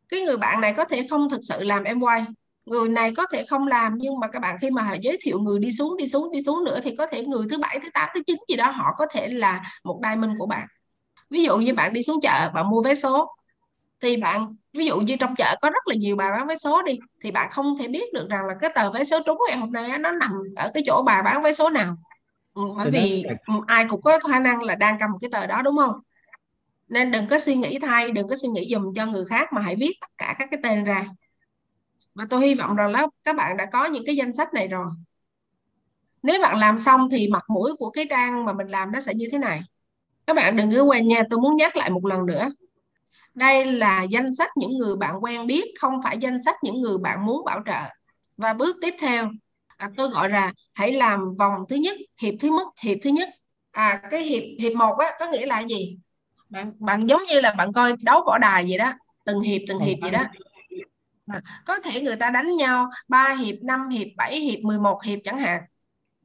[0.09, 2.25] Cái người bạn này có thể không thực sự làm em quay
[2.65, 5.39] người này có thể không làm nhưng mà các bạn khi mà họ giới thiệu
[5.39, 7.89] người đi xuống đi xuống đi xuống nữa thì có thể người thứ bảy thứ
[7.93, 10.67] tám thứ chín gì đó họ có thể là một diamond của bạn.
[11.29, 13.35] Ví dụ như bạn đi xuống chợ bạn mua vé số
[14.01, 16.81] thì bạn ví dụ như trong chợ có rất là nhiều bà bán vé số
[16.81, 19.57] đi thì bạn không thể biết được rằng là cái tờ vé số trúng ngày
[19.57, 21.95] hôm nay nó nằm ở cái chỗ bà bán vé số nào.
[22.53, 23.23] Ừ, bởi vì
[23.67, 25.95] ai cũng có khả năng là đang cầm cái tờ đó đúng không?
[26.87, 29.61] Nên đừng có suy nghĩ thay đừng có suy nghĩ dùm cho người khác mà
[29.61, 31.05] hãy viết tất cả các cái tên ra
[32.15, 34.67] và tôi hy vọng rằng là các bạn đã có những cái danh sách này
[34.67, 34.87] rồi.
[36.23, 39.13] Nếu bạn làm xong thì mặt mũi của cái trang mà mình làm nó sẽ
[39.13, 39.61] như thế này.
[40.27, 42.49] Các bạn đừng cứ quên nha tôi muốn nhắc lại một lần nữa.
[43.33, 46.97] Đây là danh sách những người bạn quen biết không phải danh sách những người
[46.97, 47.81] bạn muốn bảo trợ.
[48.37, 49.29] Và bước tiếp theo
[49.77, 53.29] à, tôi gọi là hãy làm vòng thứ nhất hiệp thứ mức hiệp thứ nhất.
[53.71, 55.97] À cái hiệp hiệp một á có nghĩa là gì?
[56.49, 58.93] Bạn bạn giống như là bạn coi đấu võ đài vậy đó
[59.25, 60.23] từng hiệp từng hiệp vậy đó
[61.29, 65.19] à, có thể người ta đánh nhau 3 hiệp 5 hiệp 7 hiệp 11 hiệp
[65.23, 65.61] chẳng hạn.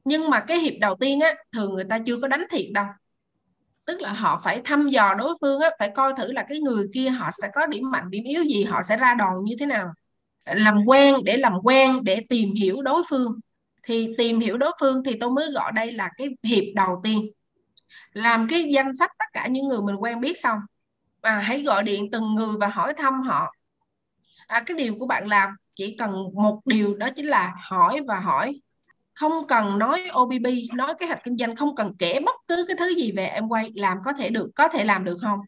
[0.03, 2.85] Nhưng mà cái hiệp đầu tiên á thường người ta chưa có đánh thiệt đâu.
[3.85, 6.87] Tức là họ phải thăm dò đối phương á phải coi thử là cái người
[6.93, 9.65] kia họ sẽ có điểm mạnh điểm yếu gì họ sẽ ra đòn như thế
[9.65, 9.93] nào.
[10.45, 13.39] Làm quen để làm quen để tìm hiểu đối phương.
[13.83, 17.29] Thì tìm hiểu đối phương thì tôi mới gọi đây là cái hiệp đầu tiên.
[18.13, 20.59] Làm cái danh sách tất cả những người mình quen biết xong.
[21.21, 23.54] Và hãy gọi điện từng người và hỏi thăm họ
[24.47, 28.19] à, cái điều của bạn làm chỉ cần một điều đó chính là hỏi và
[28.19, 28.61] hỏi.
[29.13, 32.75] Không cần nói OBB nói kế hoạch kinh doanh không cần kể bất cứ cái
[32.79, 35.39] thứ gì về em quay làm có thể được có thể làm được không?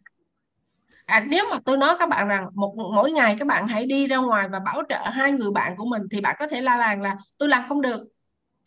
[1.05, 4.07] À, nếu mà tôi nói các bạn rằng một mỗi ngày các bạn hãy đi
[4.07, 6.77] ra ngoài và bảo trợ hai người bạn của mình thì bạn có thể la
[6.77, 8.01] làng là tôi làm không được.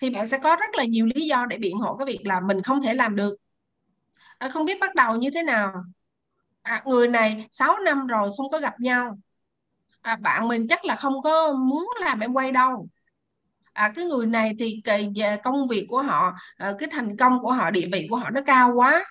[0.01, 2.41] Thì bạn sẽ có rất là nhiều lý do để biện hộ cái việc là
[2.41, 3.37] mình không thể làm được.
[4.39, 5.73] À, không biết bắt đầu như thế nào?
[6.63, 9.19] À, người này 6 năm rồi không có gặp nhau
[10.03, 12.89] à, bạn mình chắc là không có muốn làm em quay đâu.
[13.73, 17.41] À, cái người này thì cái dạ, công việc của họ ờ, cái thành công
[17.43, 19.05] của họ địa vị của họ nó cao quá.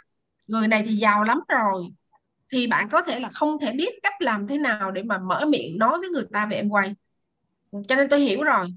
[0.48, 1.84] Người này thì giàu lắm rồi.
[2.52, 5.46] Thì bạn có thể là không thể biết cách làm thế nào để mà mở
[5.48, 6.96] miệng nói với người ta về em quay.
[7.88, 8.68] Cho nên tôi hiểu rồi.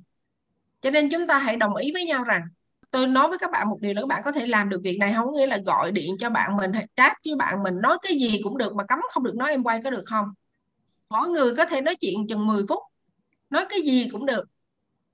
[0.81, 2.43] Cho nên chúng ta hãy đồng ý với nhau rằng
[2.91, 5.15] tôi nói với các bạn một điều nữa bạn có thể làm được việc này
[5.15, 5.35] không?
[5.35, 8.41] Nghĩa là gọi điện cho bạn mình hay chat với bạn mình nói cái gì
[8.45, 10.27] cũng được mà cấm không được nói em quay có được không?
[11.13, 12.83] Mỗi người có thể nói chuyện chừng 10 phút.
[13.51, 14.45] Nói cái gì cũng được.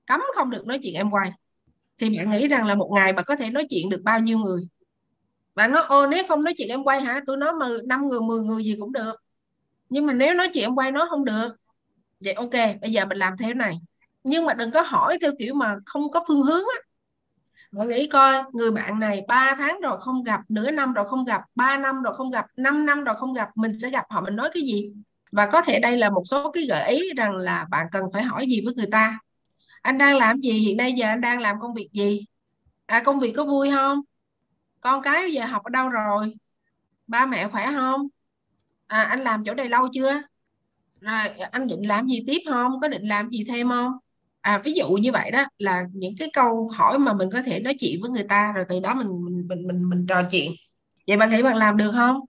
[0.07, 1.31] Cấm không được nói chuyện em quay
[1.99, 4.37] thì bạn nghĩ rằng là một ngày bạn có thể nói chuyện được bao nhiêu
[4.37, 4.61] người?
[5.55, 7.21] Bạn nói, ô, nếu không nói chuyện em quay hả?
[7.27, 9.15] Tôi nói mà năm người 10 người gì cũng được.
[9.89, 11.47] Nhưng mà nếu nói chuyện em quay nó không được.
[12.19, 13.73] Vậy ok, bây giờ mình làm theo này.
[14.23, 16.79] Nhưng mà đừng có hỏi theo kiểu mà không có phương hướng á.
[17.71, 21.25] Bạn nghĩ coi, người bạn này 3 tháng rồi không gặp, nửa năm rồi không
[21.25, 24.21] gặp 3 năm rồi không gặp 5 năm rồi không gặp, mình sẽ gặp họ,
[24.21, 24.91] mình nói cái gì?
[25.31, 28.23] Và có thể đây là một số cái gợi ý rằng là bạn cần phải
[28.23, 29.19] hỏi gì với người ta.
[29.81, 30.51] Anh đang làm gì?
[30.53, 32.25] Hiện nay giờ anh đang làm công việc gì?
[32.85, 33.99] À công việc có vui không?
[34.81, 36.35] Con cái giờ học ở đâu rồi?
[37.07, 38.07] Ba mẹ khỏe không?
[38.87, 40.21] À anh làm chỗ này lâu chưa?
[41.01, 42.71] Rồi anh định làm gì tiếp không?
[42.81, 43.91] Có định làm gì thêm không?
[44.41, 47.59] À ví dụ như vậy đó là những cái câu hỏi mà mình có thể
[47.59, 50.51] nói chuyện với người ta rồi từ đó mình mình mình mình, mình trò chuyện.
[51.07, 52.19] Vậy bạn nghĩ bạn làm được không?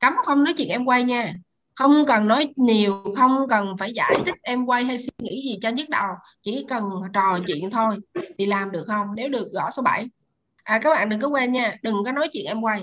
[0.00, 1.34] Cấm không nói chuyện em quay nha
[1.74, 5.58] không cần nói nhiều không cần phải giải thích em quay hay suy nghĩ gì
[5.62, 6.08] cho nhức đầu
[6.42, 7.98] chỉ cần trò chuyện thôi
[8.38, 9.06] thì làm được không?
[9.14, 10.06] Nếu được gõ số 7
[10.62, 12.82] à các bạn đừng có quên nha đừng có nói chuyện em quay.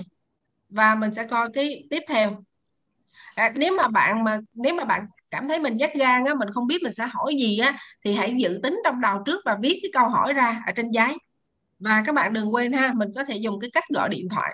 [0.68, 2.30] Và mình sẽ coi cái tiếp theo.
[3.34, 6.48] À, nếu mà bạn mà nếu mà bạn cảm thấy mình dắt gan á mình
[6.54, 9.58] không biết mình sẽ hỏi gì á thì hãy dự tính trong đầu trước và
[9.62, 11.16] viết cái câu hỏi ra ở trên giấy.
[11.78, 14.50] Và các bạn đừng quên ha mình có thể dùng cái cách gọi điện thoại.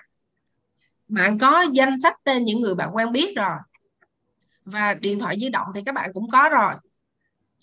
[1.07, 3.57] Bạn có danh sách tên những người bạn quen biết rồi
[4.71, 6.73] và điện thoại di động thì các bạn cũng có rồi.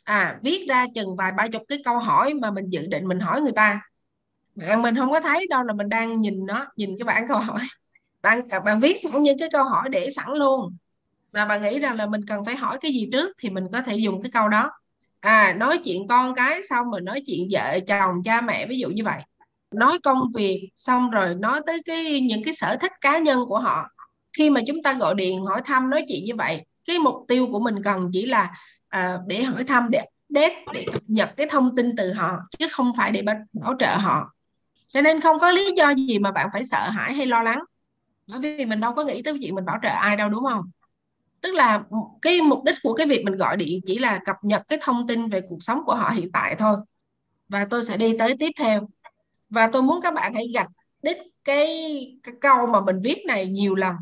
[0.05, 3.21] À viết ra chừng vài ba chục cái câu hỏi mà mình dự định mình
[3.21, 3.81] hỏi người ta.
[4.55, 7.39] Bạn mình không có thấy đâu là mình đang nhìn nó, nhìn cái bản câu
[7.39, 7.61] hỏi.
[8.23, 10.77] Bạn à, bạn viết sẵn những cái câu hỏi để sẵn luôn.
[11.33, 13.83] Và bạn nghĩ rằng là mình cần phải hỏi cái gì trước thì mình có
[13.83, 14.71] thể dùng cái câu đó.
[15.21, 18.89] À nói chuyện con cái xong rồi nói chuyện vợ, chồng, cha mẹ, ví dụ
[18.89, 19.21] như vậy.
[19.75, 23.59] Nói công việc xong rồi nói tới cái, những cái sở thích cá nhân của
[23.59, 23.89] họ.
[24.39, 27.49] Khi mà chúng ta gọi điện hỏi thăm, nói chuyện như vậy cái mục tiêu
[27.53, 28.53] của mình cần chỉ là
[28.97, 32.67] uh, để hỏi thăm để update để cập nhật cái thông tin từ họ chứ
[32.71, 33.23] không phải để
[33.53, 34.33] bảo trợ họ.
[34.89, 37.59] Cho nên không có lý do gì mà bạn phải sợ hãi hay lo lắng.
[38.27, 40.71] Bởi vì mình đâu có nghĩ tới chuyện mình bảo trợ ai đâu đúng không?
[41.41, 41.83] Tức là
[42.23, 45.07] cái mục đích của cái việc mình gọi điện chỉ là cập nhật cái thông
[45.07, 46.77] tin về cuộc sống của họ hiện tại thôi.
[47.49, 48.89] Và tôi sẽ đi tới tiếp theo.
[49.51, 50.69] Và tôi muốn các bạn hãy gạch
[51.03, 51.67] đích cái,
[52.23, 53.97] cái câu mà mình viết này nhiều lần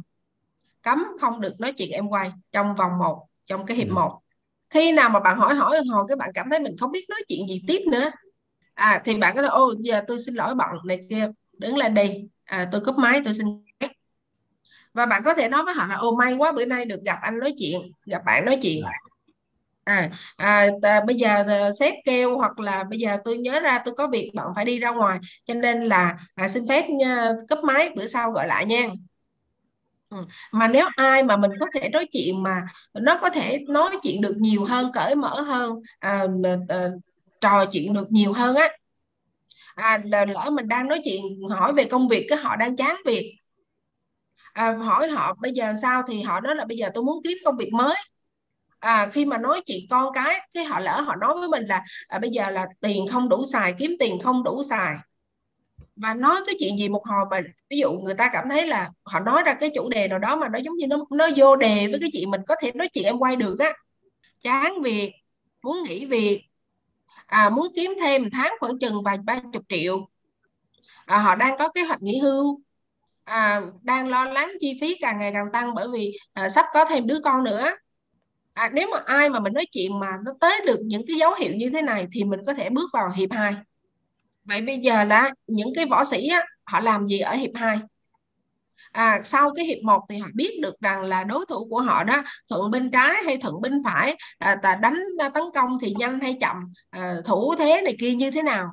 [0.85, 3.95] cấm không được nói chuyện em quay trong vòng một trong cái hiệp ừ.
[3.95, 4.21] một.
[4.71, 7.21] Khi nào mà bạn hỏi hỏi hồi cái bạn cảm thấy mình không biết nói
[7.29, 8.11] chuyện gì tiếp nữa
[8.75, 11.95] à thì bạn có nói ô giờ tôi xin lỗi bạn này kia đứng lên
[11.95, 12.11] đi.
[12.45, 13.47] À, tôi cúp máy tôi xin
[14.95, 17.19] và bạn có thể nói với họ là ô may quá bữa nay được gặp
[17.23, 18.85] anh nói chuyện gặp bạn nói chuyện.
[19.85, 23.79] À, à t- bây giờ à, sếp kêu hoặc là bây giờ tôi nhớ ra
[23.85, 25.19] tôi có việc bạn phải đi ra ngoài.
[25.45, 28.83] Cho nên là à, xin phép nha, cúp máy bữa sau gọi lại nha.
[28.87, 28.93] Ừ.
[30.15, 30.25] Ừ.
[30.53, 32.63] mà nếu ai mà mình có thể nói chuyện mà
[32.95, 36.25] nó có thể nói chuyện được nhiều hơn cởi mở hơn à,
[36.69, 36.89] à,
[37.41, 38.69] trò chuyện được nhiều hơn á
[39.77, 43.37] à, lỡ mình đang nói chuyện hỏi về công việc cái họ đang chán việc
[44.53, 47.39] à, hỏi họ bây giờ sao thì họ nói là bây giờ tôi muốn kiếm
[47.45, 47.95] công việc mới.
[48.81, 51.83] À, khi mà nói chuyện con cái cái họ lỡ họ nói với mình là
[52.09, 54.97] à, bây giờ là tiền không đủ xài kiếm tiền không đủ xài
[55.97, 58.91] và nói cái chuyện gì một hồi mà ví dụ người ta cảm thấy là
[59.05, 61.57] họ nói ra cái chủ đề nào đó mà nó giống như nó nó vô
[61.57, 63.73] đề với cái chuyện mình có thể nói chuyện em quay được á.
[64.43, 65.13] Chán việc
[65.63, 66.43] muốn nghỉ việc
[67.27, 70.09] à, muốn kiếm thêm tháng khoảng chừng vài ba chục triệu.
[71.07, 72.61] À, họ đang có kế hoạch nghỉ hưu.
[73.25, 76.85] À, đang lo lắng chi phí càng ngày càng tăng bởi vì à, sắp có
[76.85, 77.71] thêm đứa con nữa.
[78.53, 81.35] À, nếu mà ai mà mình nói chuyện mà nó tới được những cái dấu
[81.35, 83.55] hiệu như thế này thì mình có thể bước vào hiệp 2
[84.45, 87.79] vậy bây giờ là những cái võ sĩ á, họ làm gì ở hiệp 2
[88.93, 92.05] à, sau cái hiệp 1 thì họ biết được rằng là đối thủ của họ
[92.05, 94.99] đó thuận bên trái hay thuận bên phải à, ta đánh
[95.35, 96.57] tấn công thì nhanh hay chậm
[96.91, 98.71] à, thủ thế này kia như thế nào?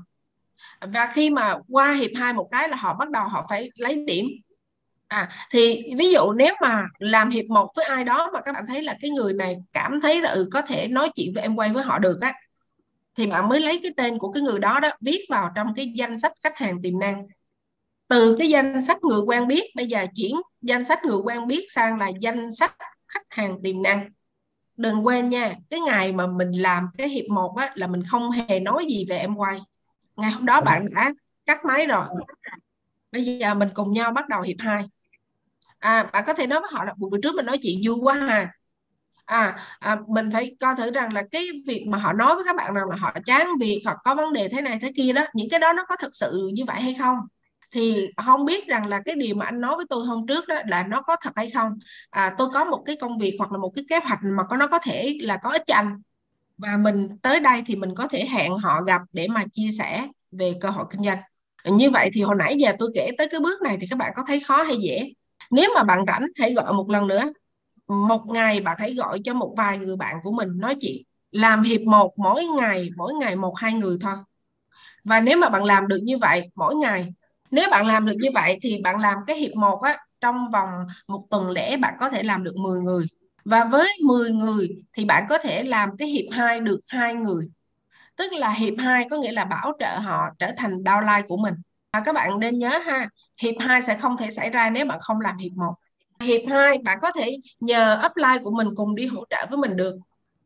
[0.81, 4.03] Và khi mà qua hiệp 2 một cái là họ bắt đầu họ phải lấy
[4.07, 4.25] điểm.
[5.07, 8.65] À thì ví dụ nếu mà làm hiệp một với ai đó mà các bạn
[8.67, 11.55] thấy là cái người này cảm thấy là ừ, có thể nói chuyện với em
[11.55, 12.33] quay với họ được á
[13.17, 15.93] thì bạn mới lấy cái tên của cái người đó đó viết vào trong cái
[15.95, 17.27] danh sách khách hàng tiềm năng.
[18.07, 21.65] Từ cái danh sách người quen biết bây giờ chuyển danh sách người quen biết
[21.69, 22.75] sang là danh sách
[23.07, 24.09] khách hàng tiềm năng.
[24.77, 28.31] Đừng quên nha cái ngày mà mình làm cái hiệp một á là mình không
[28.31, 29.59] hề nói gì về em quay
[30.15, 31.11] ngày hôm đó bạn đã
[31.45, 32.05] cắt máy rồi.
[33.11, 34.85] Bây giờ mình cùng nhau bắt đầu hiệp 2
[35.79, 38.13] à bạn có thể nói với họ là buổi trước mình nói chuyện vui quá
[38.13, 38.51] ha
[39.25, 42.55] à, à mình phải coi thử rằng là cái việc mà họ nói với các
[42.55, 45.25] bạn rằng là họ chán việc hoặc có vấn đề thế này thế kia đó
[45.33, 47.17] những cái đó nó có thực sự như vậy hay không?
[47.71, 50.55] Thì không biết rằng là cái điều mà anh nói với tôi hôm trước đó
[50.67, 51.77] là nó có thật hay không?
[52.09, 54.57] À, tôi có một cái công việc hoặc là một cái kế hoạch mà có
[54.57, 56.01] nó có thể là có ích cho anh.
[56.57, 60.07] Và mình tới đây thì mình có thể hẹn họ gặp để mà chia sẻ
[60.31, 61.17] về cơ hội kinh doanh.
[61.65, 64.11] Như vậy thì hồi nãy giờ tôi kể tới cái bước này thì các bạn
[64.15, 65.13] có thấy khó hay dễ?
[65.51, 67.33] Nếu mà bạn rảnh hãy gọi một lần nữa
[67.91, 71.01] một ngày bạn hãy gọi cho một vài người bạn của mình, nói chuyện,
[71.31, 74.15] làm hiệp một mỗi ngày mỗi ngày một hai người thôi.
[75.03, 77.13] Và nếu mà bạn làm được như vậy, mỗi ngày,
[77.51, 80.69] nếu bạn làm được như vậy thì bạn làm cái hiệp một á, trong vòng
[81.07, 83.05] một tuần lễ bạn có thể làm được 10 người.
[83.45, 87.47] Và với 10 người thì bạn có thể làm cái hiệp 2 được hai người.
[88.15, 91.53] Tức là hiệp 2 có nghĩa là bảo trợ họ trở thành downline của mình.
[91.93, 93.09] Và các bạn nên nhớ ha,
[93.41, 95.73] hiệp 2 sẽ không thể xảy ra nếu bạn không làm hiệp 1
[96.21, 99.75] hiệp 2 bạn có thể nhờ upline của mình cùng đi hỗ trợ với mình
[99.75, 99.95] được.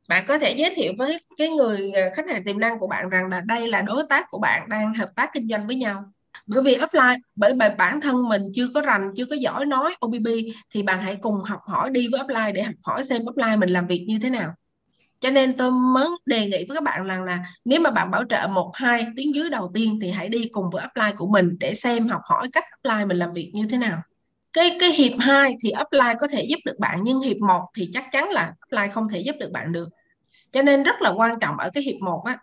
[0.07, 3.09] Bạn có thể giới thiệu với cái người à, khách hàng tiềm năng của bạn
[3.09, 6.03] rằng là đây là đối tác của bạn đang hợp tác kinh doanh với nhau.
[6.47, 9.95] Bởi vì upline, bởi vì bản thân mình chưa có rành, chưa có giỏi nói
[10.05, 10.27] OBB
[10.73, 13.69] thì bạn hãy cùng học hỏi đi với upline để học hỏi xem upline mình
[13.69, 14.53] làm việc như thế nào.
[15.21, 18.23] Cho nên tôi mới đề nghị với các bạn rằng là nếu mà bạn bảo
[18.29, 21.57] trợ một, hai tiếng dưới đầu tiên thì hãy đi cùng với upline của mình
[21.59, 24.01] để xem, học hỏi cách upline mình làm việc như thế nào
[24.55, 27.89] cái cái hiệp 2 thì upline có thể giúp được bạn nhưng hiệp 1 thì
[27.93, 29.89] chắc chắn là upline không thể giúp được bạn được.
[30.53, 32.37] Cho nên rất là quan trọng ở cái hiệp 1 á.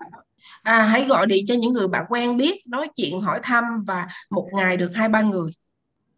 [0.62, 4.08] À, hãy gọi điện cho những người bạn quen biết nói chuyện hỏi thăm và
[4.30, 5.50] một ngày được hai ba người.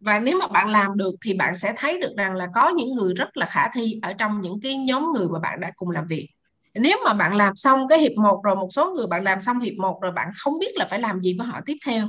[0.01, 2.95] Và nếu mà bạn làm được thì bạn sẽ thấy được rằng là có những
[2.95, 5.91] người rất là khả thi ở trong những cái nhóm người mà bạn đã cùng
[5.91, 6.29] làm việc.
[6.75, 9.59] Nếu mà bạn làm xong cái hiệp 1 rồi một số người bạn làm xong
[9.59, 12.07] hiệp 1 rồi bạn không biết là phải làm gì với họ tiếp theo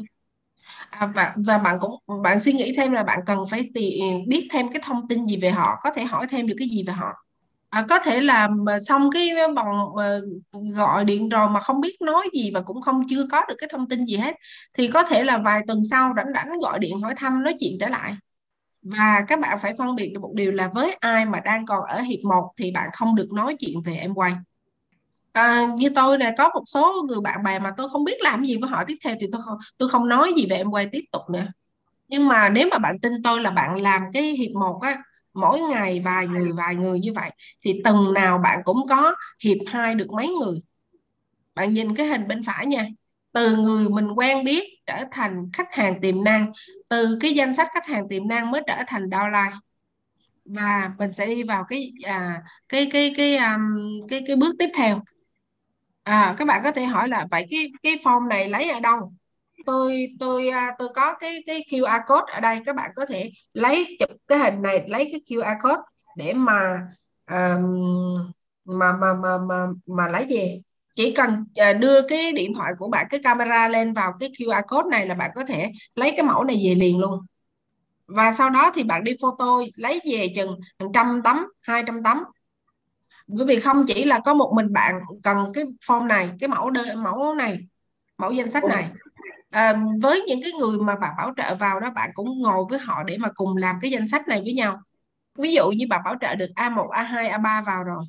[0.91, 4.49] à, và và bạn cũng bạn suy nghĩ thêm là bạn cần phải tìm biết
[4.53, 6.93] thêm cái thông tin gì về họ có thể hỏi thêm được cái gì về
[6.93, 7.07] họ.
[7.71, 8.49] À, có thể là
[8.89, 10.21] xong cái ờ, vòng ờ,
[10.77, 13.69] gọi điện rồi mà không biết nói gì và cũng không chưa có được cái
[13.73, 14.35] thông tin gì hết
[14.79, 17.73] thì có thể là vài tuần sau rảnh rảnh gọi điện hỏi thăm nói chuyện
[17.81, 18.15] trở lại.
[18.83, 21.83] Và các bạn phải phân biệt được một điều là với ai mà đang còn
[21.89, 24.33] ở hiệp 1 thì bạn không được nói chuyện về em quay
[25.37, 28.45] à, như tôi nè có một số người bạn bè mà tôi không biết làm
[28.45, 30.89] gì với họ tiếp theo thì tôi không tôi không nói gì về em quay
[30.93, 31.47] tiếp tục nè.
[32.09, 35.03] Nhưng mà nếu mà bạn tin tôi là bạn làm cái hiệp một á
[35.35, 37.31] mỗi ngày vài người vài người như vậy
[37.65, 40.59] thì tuần nào bạn cũng có hiệp hai được mấy người?
[41.55, 42.87] Bạn nhìn cái hình bên phải nha.
[43.33, 46.53] Từ người mình quen biết trở thành khách hàng tiềm năng
[46.89, 49.53] từ cái danh sách khách hàng tiềm năng mới trở thành downline.
[50.45, 54.69] Và mình sẽ đi vào cái à, cái cái cái um, cái cái bước tiếp
[54.77, 55.01] theo
[56.07, 59.13] à các bạn có thể hỏi là vậy cái cái form này lấy ở đâu?
[59.67, 63.31] Tôi tôi à, tôi có cái cái QR code ở đây các bạn có thể
[63.53, 65.83] lấy chụp cái hình này lấy cái QR code
[66.17, 66.81] để mà
[67.31, 68.15] um,
[68.65, 70.61] mà mà mà mà mà lấy về.
[70.97, 74.63] Chỉ cần à, đưa cái điện thoại của bạn cái camera lên vào cái QR
[74.69, 77.21] code này là bạn có thể lấy cái mẫu này về liền luôn.
[78.07, 82.19] Và sau đó thì bạn đi photo lấy về chừng 100 tấm 200 tấm
[83.27, 86.71] bởi vì không chỉ là có một mình bạn cần cái form này cái mẫu
[86.71, 87.59] đơn mẫu này
[88.19, 88.91] mẫu danh sách này.
[89.51, 92.79] À, với những cái người mà bạn bảo trợ vào đó bạn cũng ngồi với
[92.79, 94.81] họ để mà cùng làm cái danh sách này với nhau.
[95.39, 98.05] Ví dụ như bạn bảo trợ được A1 A2 A3 vào rồi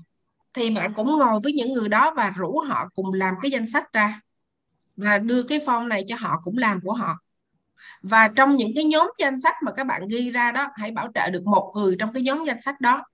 [0.53, 3.67] thì bạn cũng ngồi với những người đó và rủ họ cùng làm cái danh
[3.67, 4.21] sách ra
[4.95, 7.17] và đưa cái form này cho họ cũng làm của họ.
[8.01, 11.07] Và trong những cái nhóm danh sách mà các bạn ghi ra đó hãy bảo
[11.13, 13.05] trợ được một người trong cái nhóm danh sách đó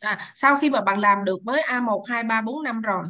[0.00, 3.04] à, sau khi mà bạn làm được với A1 2 3 4 5 rồi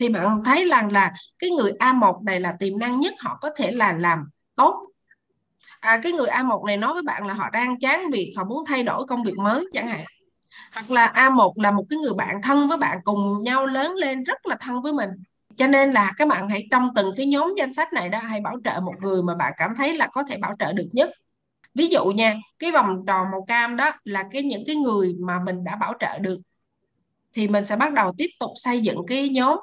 [0.00, 3.50] thì bạn thấy rằng là cái người A1 này là tiềm năng nhất họ có
[3.56, 4.86] thể là làm tốt.
[5.80, 8.64] À, cái người A1 này nói với bạn là họ đang chán việc họ muốn
[8.66, 10.04] thay đổi công việc mới chẳng hạn.
[10.72, 14.24] Hoặc là A1 là một cái người bạn thân với bạn cùng nhau lớn lên
[14.24, 15.10] rất là thân với mình.
[15.56, 18.40] Cho nên là các bạn hãy trong từng cái nhóm danh sách này đó hãy
[18.40, 21.10] bảo trợ một người mà bạn cảm thấy là có thể bảo trợ được nhất
[21.76, 25.40] ví dụ nha cái vòng tròn màu cam đó là cái những cái người mà
[25.40, 26.38] mình đã bảo trợ được
[27.34, 29.58] thì mình sẽ bắt đầu tiếp tục xây dựng cái nhóm.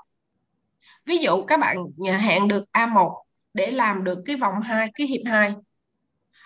[1.05, 1.77] Ví dụ các bạn
[2.19, 3.23] hẹn được A1
[3.53, 5.53] để làm được cái vòng 2 cái hiệp 2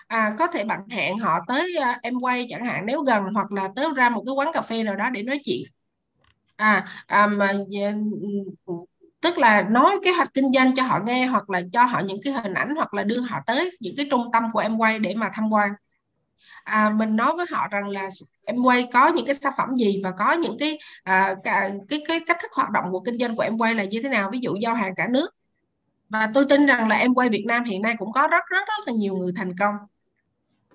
[0.06, 3.24] à, có thể bạn hẹn họ tới à, uh, em quay chẳng hạn nếu gần
[3.34, 5.62] hoặc là tới ra một cái quán cà phê nào đó để nói chuyện.
[6.56, 7.64] À, à mà ừ,
[8.66, 8.74] ừ,
[9.20, 12.20] tức là nói kế hoạch kinh doanh cho họ nghe hoặc là cho họ những
[12.24, 14.98] cái hình ảnh hoặc là đưa họ tới những cái trung tâm của em quay
[14.98, 15.70] để mà tham quan.
[16.64, 18.08] À, mình nói với họ rằng là
[18.44, 22.02] em quay có những cái sản phẩm gì và có những cái à, cái, cái
[22.08, 24.30] cái cách thức hoạt động của kinh doanh của em quay là như thế nào
[24.32, 25.30] ví dụ giao hàng cả nước.
[26.08, 28.68] Và tôi tin rằng là em quay Việt Nam hiện nay cũng có rất rất
[28.68, 29.74] rất là nhiều người thành công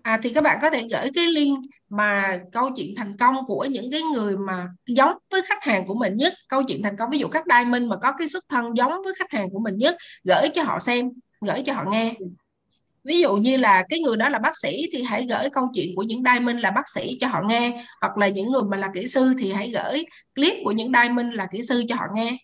[0.04, 3.66] à, thì các bạn có thể gửi cái link mà câu chuyện thành công của
[3.66, 6.34] những cái người mà giống với khách hàng của mình nhất.
[6.50, 9.14] Câu chuyện thành công ví dụ các diamond mà có cái xuất thân giống với
[9.20, 11.10] khách hàng của mình nhất gửi cho họ xem
[11.42, 12.14] gửi cho họ nghe.
[13.04, 15.96] Ví dụ như là cái người đó là bác sĩ thì hãy gửi câu chuyện
[15.96, 18.90] của những diamond là bác sĩ cho họ nghe hoặc là những người mà là
[18.94, 20.04] kỹ sư thì hãy gửi
[20.36, 22.38] clip của những diamond là kỹ sư cho họ nghe.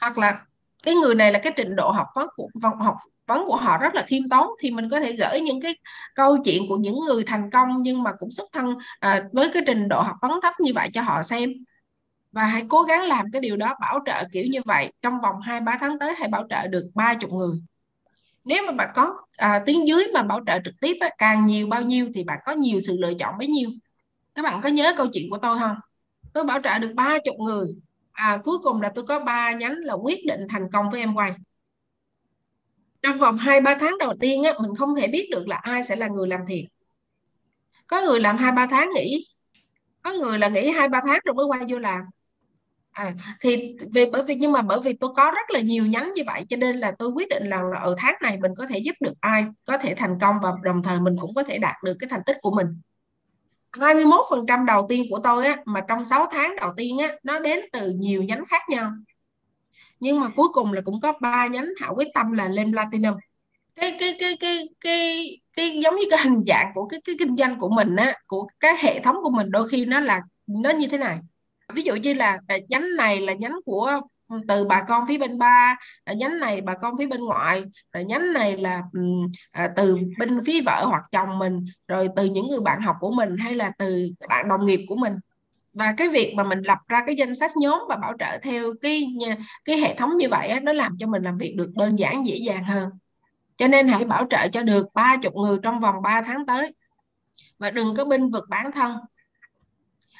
[0.00, 0.40] Hoặc là
[0.82, 2.96] cái người này là cái trình độ học vấn của học
[3.30, 5.74] vấn của họ rất là khiêm tốn thì mình có thể gửi những cái
[6.14, 9.62] câu chuyện của những người thành công nhưng mà cũng xuất thân à, với cái
[9.66, 11.52] trình độ học vấn thấp như vậy cho họ xem.
[12.32, 15.40] Và hãy cố gắng làm cái điều đó bảo trợ kiểu như vậy trong vòng
[15.42, 17.56] 2 3 tháng tới hãy bảo trợ được 30 người.
[18.44, 21.66] Nếu mà bạn có à, tiếng dưới mà bảo trợ trực tiếp á, càng nhiều
[21.66, 23.70] bao nhiêu thì bạn có nhiều sự lựa chọn bấy nhiêu.
[24.34, 25.76] Các bạn có nhớ câu chuyện của tôi không?
[26.32, 27.66] Tôi bảo trợ được 30 người
[28.12, 31.14] à, cuối cùng là tôi có ba nhánh là quyết định thành công với em
[31.14, 31.32] quay
[33.02, 35.82] trong vòng 2 3 tháng đầu tiên á mình không thể biết được là ai
[35.82, 36.64] sẽ là người làm thiệt.
[37.86, 39.26] Có người làm 2 3 tháng nghỉ.
[40.02, 42.00] Có người là nghỉ 2 3 tháng rồi mới quay vô làm.
[42.90, 46.12] À thì vì bởi vì nhưng mà bởi vì tôi có rất là nhiều nhánh
[46.14, 48.66] như vậy cho nên là tôi quyết định là, là ở tháng này mình có
[48.66, 51.58] thể giúp được ai có thể thành công và đồng thời mình cũng có thể
[51.58, 52.66] đạt được cái thành tích của mình.
[53.72, 57.60] 21% đầu tiên của tôi á mà trong 6 tháng đầu tiên á nó đến
[57.72, 58.92] từ nhiều nhánh khác nhau
[60.00, 63.14] nhưng mà cuối cùng là cũng có ba nhánh Hảo quyết tâm là lên platinum.
[63.74, 67.36] Cái cái cái cái cái cái giống như cái hình dạng của cái cái kinh
[67.36, 70.70] doanh của mình á của cái hệ thống của mình đôi khi nó là nó
[70.70, 71.18] như thế này.
[71.74, 74.00] Ví dụ như là à, nhánh này là nhánh của
[74.48, 78.04] từ bà con phía bên ba à, nhánh này bà con phía bên ngoại rồi
[78.04, 78.82] nhánh này là
[79.50, 83.10] à, từ bên phía vợ hoặc chồng mình rồi từ những người bạn học của
[83.10, 85.12] mình hay là từ bạn đồng nghiệp của mình
[85.72, 88.74] và cái việc mà mình lập ra cái danh sách nhóm và bảo trợ theo
[88.82, 89.06] cái
[89.64, 92.26] cái hệ thống như vậy á, nó làm cho mình làm việc được đơn giản
[92.26, 92.90] dễ dàng hơn.
[93.56, 96.74] Cho nên hãy bảo trợ cho được ba chục người trong vòng 3 tháng tới.
[97.58, 98.96] Và đừng có binh vực bản thân.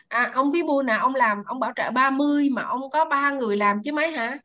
[0.09, 3.31] À, ông bí bu nào ông làm ông bảo trợ 30 mà ông có ba
[3.31, 4.39] người làm chứ mấy hả?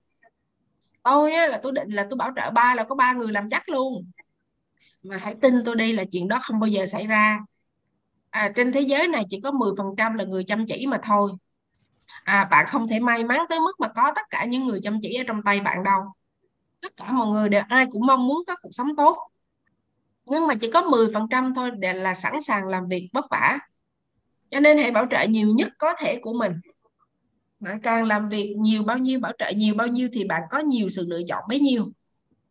[1.03, 3.49] Tôi á, là tôi định là tôi bảo trợ ba là có ba người làm
[3.49, 4.11] chắc luôn.
[5.03, 7.39] Mà hãy tin tôi đi là chuyện đó không bao giờ xảy ra
[8.35, 11.31] à, trên thế giới này chỉ có 10% là người chăm chỉ mà thôi.
[12.23, 14.99] À, bạn không thể may mắn tới mức mà có tất cả những người chăm
[15.01, 16.01] chỉ ở trong tay bạn đâu.
[16.81, 19.17] Tất cả mọi người đều ai cũng mong muốn có cuộc sống tốt.
[20.25, 23.59] Nhưng mà chỉ có 10% thôi để là sẵn sàng làm việc vất vả.
[24.49, 26.51] Cho nên hãy bảo trợ nhiều nhất có thể của mình.
[27.59, 30.59] Bạn càng làm việc nhiều bao nhiêu bảo trợ nhiều bao nhiêu thì bạn có
[30.59, 31.85] nhiều sự lựa chọn bấy nhiêu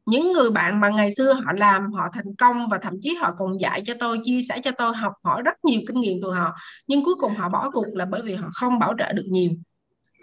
[0.07, 3.35] những người bạn mà ngày xưa họ làm, họ thành công và thậm chí họ
[3.39, 6.31] còn dạy cho tôi, chia sẻ cho tôi, học hỏi rất nhiều kinh nghiệm từ
[6.31, 6.55] họ,
[6.87, 9.51] nhưng cuối cùng họ bỏ cuộc là bởi vì họ không bảo trợ được nhiều.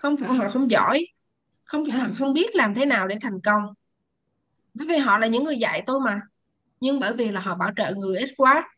[0.01, 1.05] Không phải họ không giỏi,
[1.63, 3.63] không phải họ không biết làm thế nào để thành công.
[4.73, 6.21] Bởi vì họ là những người dạy tôi mà,
[6.79, 8.69] nhưng bởi vì là họ bảo trợ người ít quá.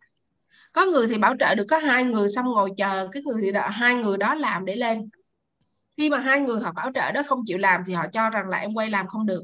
[0.73, 3.51] Có người thì bảo trợ được có hai người, xong ngồi chờ cái người thì
[3.51, 5.09] đợi hai người đó làm để lên.
[5.97, 8.49] Khi mà hai người họ bảo trợ đó không chịu làm thì họ cho rằng
[8.49, 9.43] là em quay làm không được,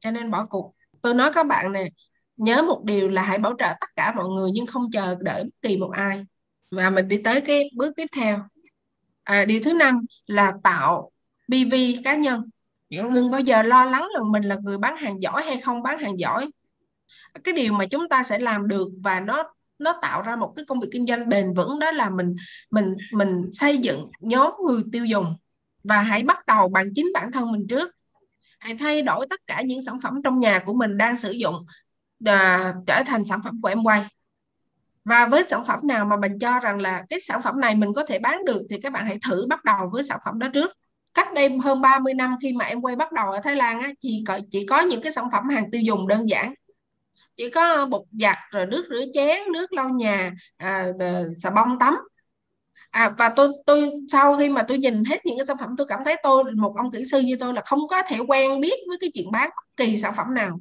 [0.00, 0.75] cho nên bỏ cuộc
[1.06, 1.88] tôi nói các bạn nè
[2.36, 5.44] nhớ một điều là hãy bảo trợ tất cả mọi người nhưng không chờ đợi
[5.44, 6.24] bất kỳ một ai.
[6.70, 8.40] Và mình đi tới cái bước tiếp theo.
[9.24, 11.10] À, điều thứ năm là tạo
[11.48, 12.50] BV cá nhân.
[12.90, 15.98] Đừng bao giờ lo lắng là mình là người bán hàng giỏi hay không bán
[15.98, 16.50] hàng giỏi.
[17.44, 20.64] Cái điều mà chúng ta sẽ làm được và nó nó tạo ra một cái
[20.64, 22.36] công việc kinh doanh bền vững đó là mình
[22.70, 25.36] mình mình xây dựng nhóm người tiêu dùng.
[25.84, 27.95] Và hãy bắt đầu bằng chính bản thân mình trước
[28.58, 31.66] hãy thay đổi tất cả những sản phẩm trong nhà của mình đang sử dụng
[32.24, 34.04] à, trở thành sản phẩm của em quay.
[35.04, 37.92] Và với sản phẩm nào mà mình cho rằng là cái sản phẩm này mình
[37.94, 40.48] có thể bán được thì các bạn hãy thử bắt đầu với sản phẩm đó
[40.54, 40.70] trước.
[41.14, 43.90] Cách đây hơn 30 năm khi mà em quay bắt đầu ở Thái Lan á
[44.00, 46.54] chỉ có chỉ có những cái sản phẩm hàng tiêu dùng đơn giản.
[47.36, 50.86] Chỉ có bột giặt rồi nước rửa chén nước lau nhà à,
[51.42, 51.96] xà bông tắm
[52.96, 55.86] à và tôi tôi sau khi mà tôi nhìn hết những cái sản phẩm tôi
[55.86, 58.74] cảm thấy tôi một ông kỹ sư như tôi là không có thể quen biết
[58.88, 60.60] với cái chuyện bán bất kỳ sản phẩm nào.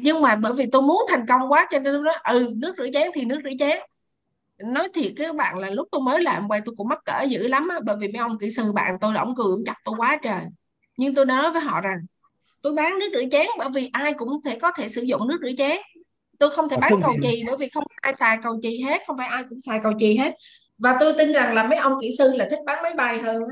[0.00, 2.74] Nhưng mà bởi vì tôi muốn thành công quá cho nên tôi nói ừ nước
[2.78, 3.78] rửa chén thì nước rửa chén.
[4.64, 7.48] Nói thiệt các bạn là lúc tôi mới làm quay tôi cũng mắc cỡ dữ
[7.48, 9.76] lắm á bởi vì mấy ông kỹ sư bạn tôi là ông cười ông chặt
[9.84, 10.42] tôi quá trời.
[10.96, 11.98] Nhưng tôi nói với họ rằng
[12.62, 15.38] tôi bán nước rửa chén bởi vì ai cũng thể có thể sử dụng nước
[15.42, 15.76] rửa chén.
[16.38, 19.16] Tôi không thể bán cầu chì bởi vì không ai xài cầu chì hết không
[19.18, 20.34] phải ai cũng xài cầu chì hết
[20.82, 23.42] và tôi tin rằng là mấy ông kỹ sư là thích bán máy bay hơn.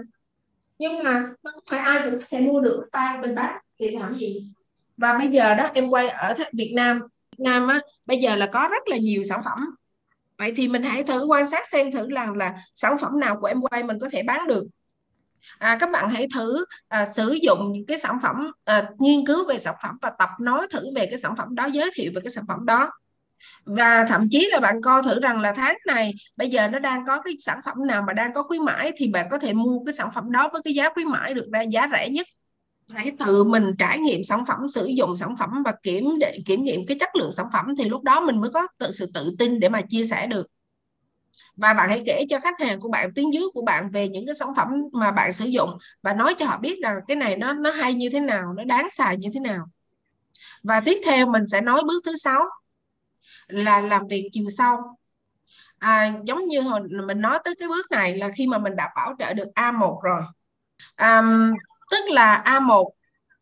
[0.78, 4.18] Nhưng mà không phải ai cũng có thể mua được tay bên bán thì làm
[4.18, 4.44] gì?
[4.96, 7.00] Và bây giờ đó em quay ở Việt Nam.
[7.38, 9.58] Việt Nam á bây giờ là có rất là nhiều sản phẩm.
[10.38, 13.46] Vậy thì mình hãy thử quan sát xem thử rằng là sản phẩm nào của
[13.46, 14.64] em quay mình có thể bán được.
[15.58, 19.46] À, các bạn hãy thử à, sử dụng những cái sản phẩm à, nghiên cứu
[19.48, 22.20] về sản phẩm và tập nói thử về cái sản phẩm đó giới thiệu về
[22.24, 22.90] cái sản phẩm đó
[23.64, 27.06] và thậm chí là bạn coi thử rằng là tháng này bây giờ nó đang
[27.06, 29.84] có cái sản phẩm nào mà đang có khuyến mãi thì bạn có thể mua
[29.84, 32.26] cái sản phẩm đó với cái giá khuyến mãi được ra giá rẻ nhất.
[32.92, 36.62] Hãy tự mình trải nghiệm sản phẩm sử dụng sản phẩm và kiểm để kiểm
[36.62, 39.34] nghiệm cái chất lượng sản phẩm thì lúc đó mình mới có tự sự tự
[39.38, 40.46] tin để mà chia sẻ được.
[41.56, 44.26] Và bạn hãy kể cho khách hàng của bạn tuyến dưới của bạn về những
[44.26, 45.70] cái sản phẩm mà bạn sử dụng
[46.02, 48.64] và nói cho họ biết rằng cái này nó nó hay như thế nào nó
[48.64, 49.66] đáng xài như thế nào.
[50.62, 52.44] Và tiếp theo mình sẽ nói bước thứ sáu
[53.50, 54.98] là làm việc chiều sau.
[55.78, 58.92] À, giống như hồi mình nói tới cái bước này là khi mà mình đã
[58.96, 60.22] bảo trợ được A1 rồi.
[60.94, 61.22] À,
[61.90, 62.90] tức là A1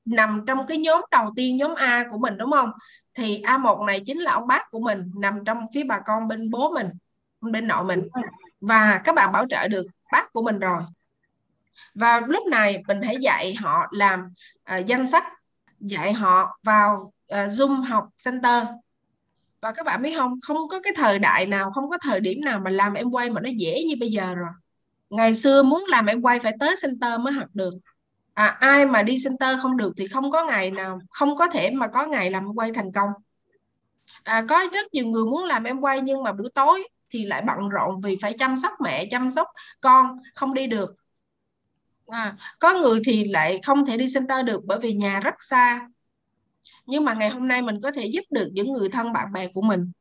[0.05, 2.71] nằm trong cái nhóm đầu tiên nhóm A của mình đúng không?
[3.15, 6.51] Thì A1 này chính là ông bác của mình nằm trong phía bà con bên
[6.51, 6.89] bố mình
[7.41, 8.09] bên nội mình.
[8.61, 10.83] Và các bạn bảo trợ được bác của mình rồi.
[11.95, 14.33] Và lúc này mình hãy dạy họ làm
[14.79, 15.25] uh, danh sách
[15.81, 18.65] dạy họ vào uh, Zoom học center
[19.61, 22.41] và các bạn biết không không có cái thời đại nào không có thời điểm
[22.41, 24.51] nào mà làm em quay mà nó dễ như bây giờ rồi.
[25.11, 27.75] Ngày xưa muốn làm em quay phải tới center mới học được.
[28.35, 31.71] À, ai mà đi center không được thì không có ngày nào không có thể
[31.71, 33.11] mà có ngày làm em quay thành công.
[34.25, 37.43] À, có rất nhiều người muốn làm em quay nhưng mà buổi tối thì lại
[37.47, 39.49] bận rộn vì phải chăm sóc mẹ chăm sóc
[39.81, 40.95] con không đi được.
[42.07, 45.89] À, có người thì lại không thể đi center được bởi vì nhà rất xa
[46.89, 49.49] nhưng mà ngày hôm nay mình có thể giúp được những người thân bạn bè
[49.49, 49.93] của mình.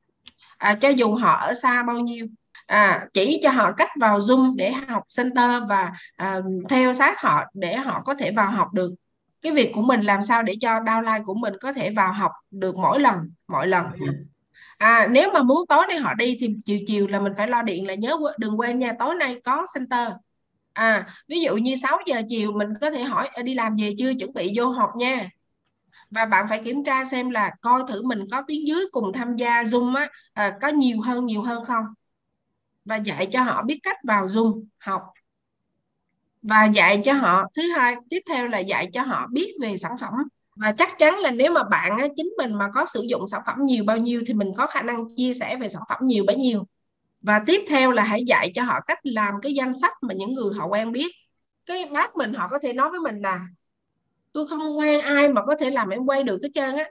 [0.58, 2.28] À, cho dù họ ở xa bao nhiêu
[2.68, 7.44] à, chỉ cho họ cách vào Zoom để học center và à, theo sát họ
[7.54, 8.92] để họ có thể vào học được.
[9.42, 12.32] Cái việc của mình làm sao để cho downline của mình có thể vào học
[12.52, 13.16] được mỗi lần
[13.48, 13.86] mỗi lần.
[14.78, 17.62] À nếu mà muốn tối nay họ đi thì chiều chiều là mình phải lo
[17.62, 20.10] điện là nhớ đừng quên nha tối nay có center.
[20.74, 24.14] À ví dụ như 6 giờ chiều mình có thể hỏi đi làm về chưa?
[24.14, 25.30] Chuẩn bị vô học nha
[26.12, 29.36] và bạn phải kiểm tra xem là coi thử mình có tiếng dưới cùng tham
[29.36, 31.86] gia Zoom á à, có nhiều hơn nhiều hơn không?
[32.86, 35.02] Và dạy cho họ biết cách vào Zoom học.
[36.42, 39.92] Và dạy cho họ thứ hai tiếp theo là dạy cho họ biết về sản
[40.02, 40.14] phẩm.
[40.56, 43.42] Và chắc chắn là nếu mà bạn á, chính mình mà có sử dụng sản
[43.46, 46.24] phẩm nhiều bao nhiêu thì mình có khả năng chia sẻ về sản phẩm nhiều
[46.28, 46.68] bấy nhiêu.
[47.22, 50.34] Và tiếp theo là hãy dạy cho họ cách làm cái danh sách mà những
[50.34, 51.16] người họ quen biết.
[51.66, 53.48] Cái bác mình họ có thể nói với mình là
[54.38, 56.90] tôi không quen ai mà có thể làm em quay được hết trơn á.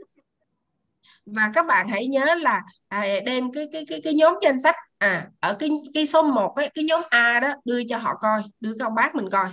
[1.27, 4.75] Và các bạn hãy nhớ là à, đem cái cái cái cái nhóm danh sách
[4.99, 8.43] à ở cái cái số 1 ấy, cái nhóm A đó đưa cho họ coi
[8.61, 9.49] đưa cho ông bác mình coi.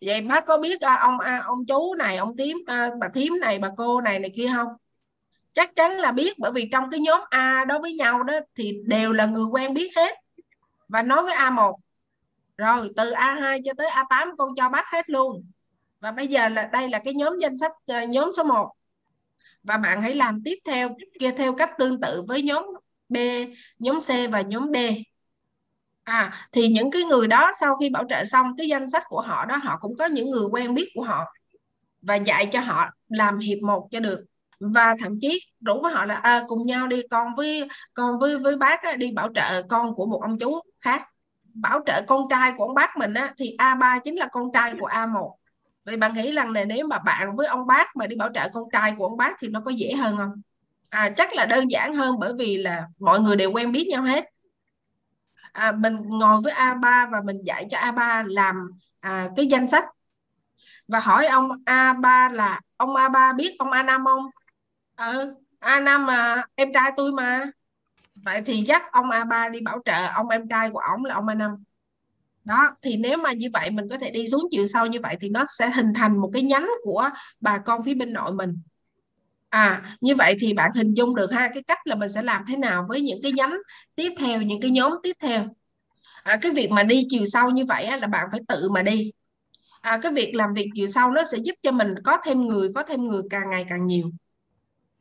[0.00, 3.40] Vậy bác có biết à, ông à, ông chú này ông tím à, bà thím
[3.40, 4.68] này bà cô này này kia không?
[5.52, 8.72] Chắc chắn là biết bởi vì trong cái nhóm A đó với nhau đó thì
[8.86, 10.14] đều là người quen biết hết.
[10.88, 11.74] Và nói với A1
[12.56, 15.44] rồi từ A2 cho tới A8 con cho bác hết luôn
[16.00, 18.70] và bây giờ là đây là cái nhóm danh sách ờ, nhóm số 1
[19.62, 20.88] và bạn hãy làm tiếp theo
[21.20, 22.64] kia theo cách tương tự với nhóm
[23.08, 23.16] B
[23.78, 24.76] nhóm C và nhóm D.
[26.04, 29.20] À thì những cái người đó sau khi bảo trợ xong cái danh sách của
[29.20, 31.24] họ đó họ cũng có những người quen biết của họ
[32.02, 34.24] và dạy cho họ làm hiệp một cho được.
[34.60, 38.38] Và thậm chí rủ với họ là à, cùng nhau đi con với con với
[38.38, 41.02] với bác á, đi bảo trợ con của một ông chú khác.
[41.54, 44.74] Bảo trợ con trai của ông bác mình á, thì A3 chính là con trai
[44.80, 45.34] của A1
[45.88, 48.48] vậy bạn nghĩ rằng này nếu mà bạn với ông bác mà đi bảo trợ
[48.54, 50.42] con trai của ông bác thì nó có dễ hơn không?
[50.90, 54.02] À chắc là đơn giản hơn bởi vì là mọi người đều quen biết nhau
[54.02, 54.24] hết.
[55.52, 58.70] À, mình ngồi với A3 và mình dạy cho A3 làm
[59.00, 59.84] à, cái danh sách.
[60.88, 64.30] Và hỏi ông A3 là ông A3 biết ông A5 không?
[64.96, 67.50] Ừ A5 mà em trai tôi mà.
[68.14, 71.26] Vậy thì dắt ông A3 đi bảo trợ ông em trai của ổng là ông
[71.26, 71.62] A5
[72.48, 75.16] đó thì nếu mà như vậy mình có thể đi xuống chiều sâu như vậy
[75.20, 78.58] thì nó sẽ hình thành một cái nhánh của bà con phía bên nội mình.
[79.48, 82.44] À như vậy thì bạn hình dung được ha cái cách là mình sẽ làm
[82.48, 83.58] thế nào với những cái nhánh
[83.94, 85.44] tiếp theo những cái nhóm tiếp theo.
[86.22, 88.82] À, cái việc mà đi chiều sâu như vậy á, là bạn phải tự mà
[88.82, 89.12] đi.
[89.80, 92.68] À, cái việc làm việc chiều sâu nó sẽ giúp cho mình có thêm người
[92.74, 94.10] có thêm người càng ngày càng nhiều.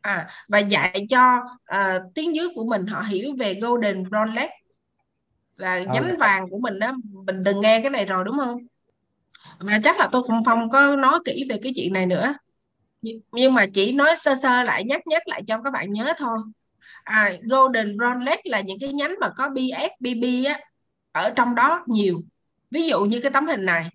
[0.02, 1.38] À, và dạy cho
[1.76, 4.50] uh, tiếng dưới của mình họ hiểu về golden brown leg
[5.58, 6.16] là nhánh okay.
[6.20, 6.94] vàng của mình đó
[7.26, 8.58] mình đừng nghe cái này rồi đúng không?
[9.60, 12.34] Mà chắc là tôi không không có nói kỹ về cái chuyện này nữa.
[13.32, 16.38] Nhưng mà chỉ nói sơ sơ lại nhắc nhắc lại cho các bạn nhớ thôi.
[17.04, 20.60] À, golden brown leg là những cái nhánh mà có BS BB á
[21.12, 22.22] ở trong đó nhiều.
[22.72, 23.90] Ví dụ như cái tấm hình này.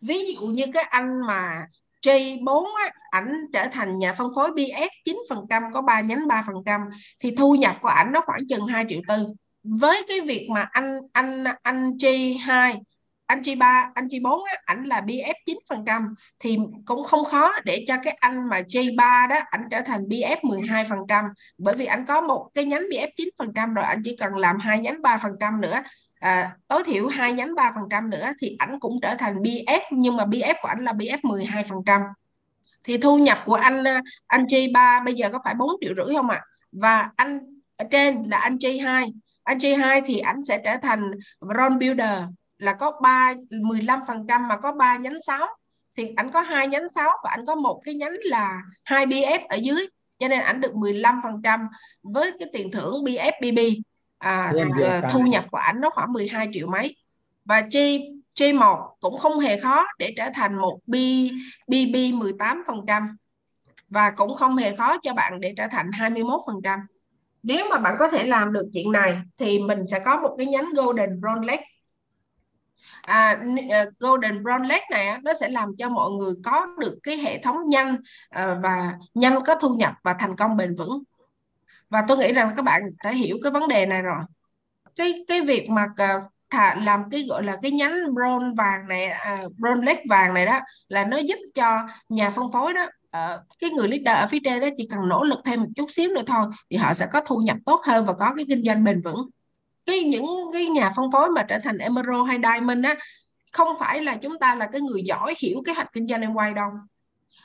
[0.00, 1.66] Ví dụ như cái anh mà
[2.02, 6.90] J4 á, ảnh trở thành nhà phân phối BS 9% có 3 nhánh 3%
[7.20, 9.26] thì thu nhập của ảnh nó khoảng chừng 2 triệu tư
[9.62, 12.80] với cái việc mà anh anh anh chi 2
[13.30, 17.52] anh chi 3 anh chi 4 á, ảnh là BF 9% thì cũng không khó
[17.64, 21.24] để cho cái anh mà chi 3 đó ảnh trở thành BF 12%
[21.58, 23.08] bởi vì anh có một cái nhánh BF
[23.38, 25.82] 9% rồi anh chỉ cần làm hai nhánh 3% nữa
[26.20, 30.24] à, tối thiểu hai nhánh 3% nữa thì ảnh cũng trở thành BF nhưng mà
[30.24, 32.00] BF của ảnh là BF 12%
[32.84, 35.92] thì thu nhập của anh ờ, anh chi 3 bây giờ có phải 4 triệu
[35.96, 36.46] rưỡi không ạ à?
[36.72, 37.40] và anh
[37.76, 39.12] ở trên là anh chi 2
[39.50, 42.18] anh J2 thì ảnh sẽ trở thành Ron Builder
[42.58, 45.46] là có 3 15% mà có 3 nhánh 6
[45.96, 49.38] thì ảnh có hai nhánh 6 và ảnh có một cái nhánh là 2 BF
[49.48, 49.86] ở dưới.
[50.18, 51.66] Cho nên ảnh được 15%
[52.02, 53.58] với cái tiền thưởng BF BB
[54.18, 56.96] à, à, thu nhập của ảnh nó khoảng 12 triệu mấy.
[57.44, 60.94] Và chi chi một cũng không hề khó để trở thành một B,
[61.66, 63.08] BB 18%
[63.88, 66.80] và cũng không hề khó cho bạn để trở thành 21%.
[67.42, 70.46] Nếu mà bạn có thể làm được chuyện này thì mình sẽ có một cái
[70.46, 71.60] nhánh Golden Brown Leg.
[73.02, 77.16] À, ờ, Golden Brown Leg này nó sẽ làm cho mọi người có được cái
[77.16, 77.96] hệ thống nhanh
[78.30, 81.02] ờ, và nhanh có thu nhập và thành công bền vững
[81.90, 84.22] và tôi nghĩ rằng các bạn đã hiểu cái vấn đề này rồi
[84.96, 86.20] cái cái việc mà ờ,
[86.50, 89.10] thà làm cái gọi là cái nhánh bron vàng này
[89.46, 92.86] uh, bron leg vàng này đó là nó giúp cho nhà phân phối đó
[93.16, 95.90] uh, cái người leader ở phía trên đó chỉ cần nỗ lực thêm một chút
[95.90, 98.64] xíu nữa thôi thì họ sẽ có thu nhập tốt hơn và có cái kinh
[98.64, 99.28] doanh bền vững.
[99.86, 102.96] Cái những cái nhà phân phối mà trở thành emerald hay diamond á
[103.52, 106.34] không phải là chúng ta là cái người giỏi hiểu kế hoạch kinh doanh em
[106.34, 106.70] quay đâu.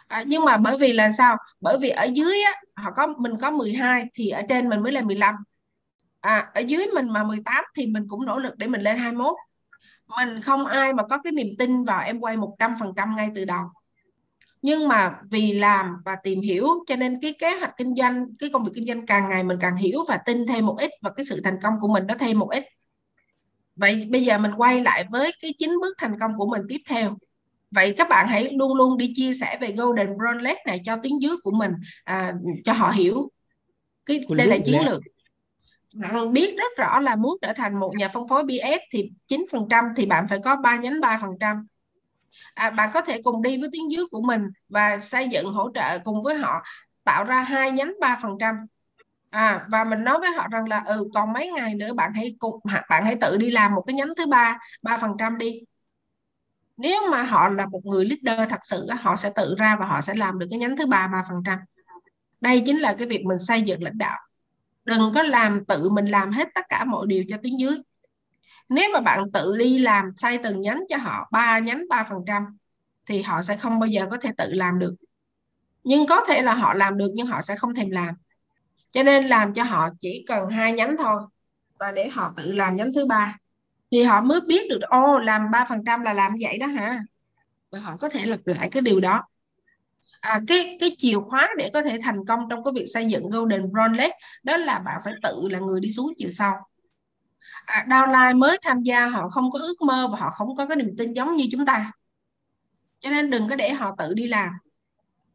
[0.08, 1.38] À, nhưng mà bởi vì là sao?
[1.62, 4.92] Bởi vì ở dưới á, họ có mình có 12 thì ở trên mình mới
[4.92, 5.36] lên 15
[6.22, 9.36] à, ở dưới mình mà 18 thì mình cũng nỗ lực để mình lên 21
[10.18, 13.62] mình không ai mà có cái niềm tin vào em quay 100% ngay từ đầu
[14.66, 18.50] nhưng mà vì làm và tìm hiểu cho nên cái kế hoạch kinh doanh cái
[18.54, 21.12] công việc kinh doanh càng ngày mình càng hiểu và tin thêm một ít và
[21.16, 22.64] cái sự thành công của mình nó thêm một ít.
[23.76, 26.82] Vậy bây giờ mình quay lại với cái chín bước thành công của mình tiếp
[26.90, 27.18] theo.
[27.72, 30.98] Vậy các bạn hãy luôn luôn đi chia sẻ về golden brown leg này cho
[31.04, 31.72] tiếng dưới của mình
[32.04, 32.34] à,
[32.66, 33.32] cho họ hiểu.
[34.06, 35.02] Cái đây là chiến lược.
[35.96, 39.90] Bạn biết rất rõ là muốn trở thành một nhà phân phối BF thì 9%
[39.98, 41.66] thì bạn phải có 3 nhánh 3%.
[42.54, 45.72] À, bạn có thể cùng đi với tiếng dưới của mình và xây dựng hỗ
[45.74, 46.64] trợ cùng với họ
[47.04, 48.56] tạo ra hai nhánh ba phần trăm.
[49.30, 52.36] À, và mình nói với họ rằng là ừ còn mấy ngày nữa bạn hãy
[52.40, 52.60] cùng
[52.90, 55.62] bạn hãy tự đi làm một cái nhánh thứ ba ba phần trăm đi.
[56.78, 60.02] Nếu mà họ là một người leader thật sự họ sẽ tự ra và họ
[60.02, 61.60] sẽ làm được cái nhánh thứ ba ba phần trăm.
[62.42, 64.20] Đây chính là cái việc mình xây dựng lãnh đạo.
[64.86, 67.78] Đừng có làm tự mình làm hết tất cả mọi điều cho tuyến dưới
[68.70, 72.20] nếu mà bạn tự đi làm xây từng nhánh cho họ ba nhánh ba phần
[72.28, 72.58] trăm
[73.06, 74.96] thì họ sẽ không bao giờ có thể tự làm được.
[75.84, 78.16] Nhưng có thể là họ làm được nhưng họ sẽ không thèm làm.
[78.92, 81.22] Cho nên làm cho họ chỉ cần hai nhánh thôi
[81.80, 83.38] và để họ tự làm nhánh thứ ba
[83.92, 87.00] thì họ mới biết được ô làm ba phần trăm là làm vậy đó hả?
[87.72, 89.24] Và họ có thể lặp lại cái điều đó.
[90.20, 93.30] À, cái cái chìa khóa để có thể thành công trong cái việc xây dựng
[93.30, 94.12] golden brown leg
[94.44, 96.54] đó là bạn phải tự là người đi xuống chiều sau
[97.66, 100.76] à, downline mới tham gia họ không có ước mơ và họ không có cái
[100.76, 101.92] niềm tin giống như chúng ta.
[103.00, 104.50] Cho nên đừng có để họ tự đi làm.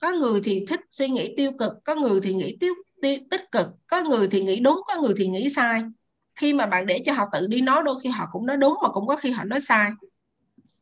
[0.00, 3.52] Có người thì thích suy nghĩ tiêu cực có người thì nghĩ tiêu, tiêu tích
[3.52, 5.82] cực có người thì nghĩ đúng có người thì nghĩ sai.
[6.34, 8.74] Khi mà bạn để cho họ tự đi nói đôi khi họ cũng nói đúng
[8.82, 9.90] mà cũng có khi họ nói sai.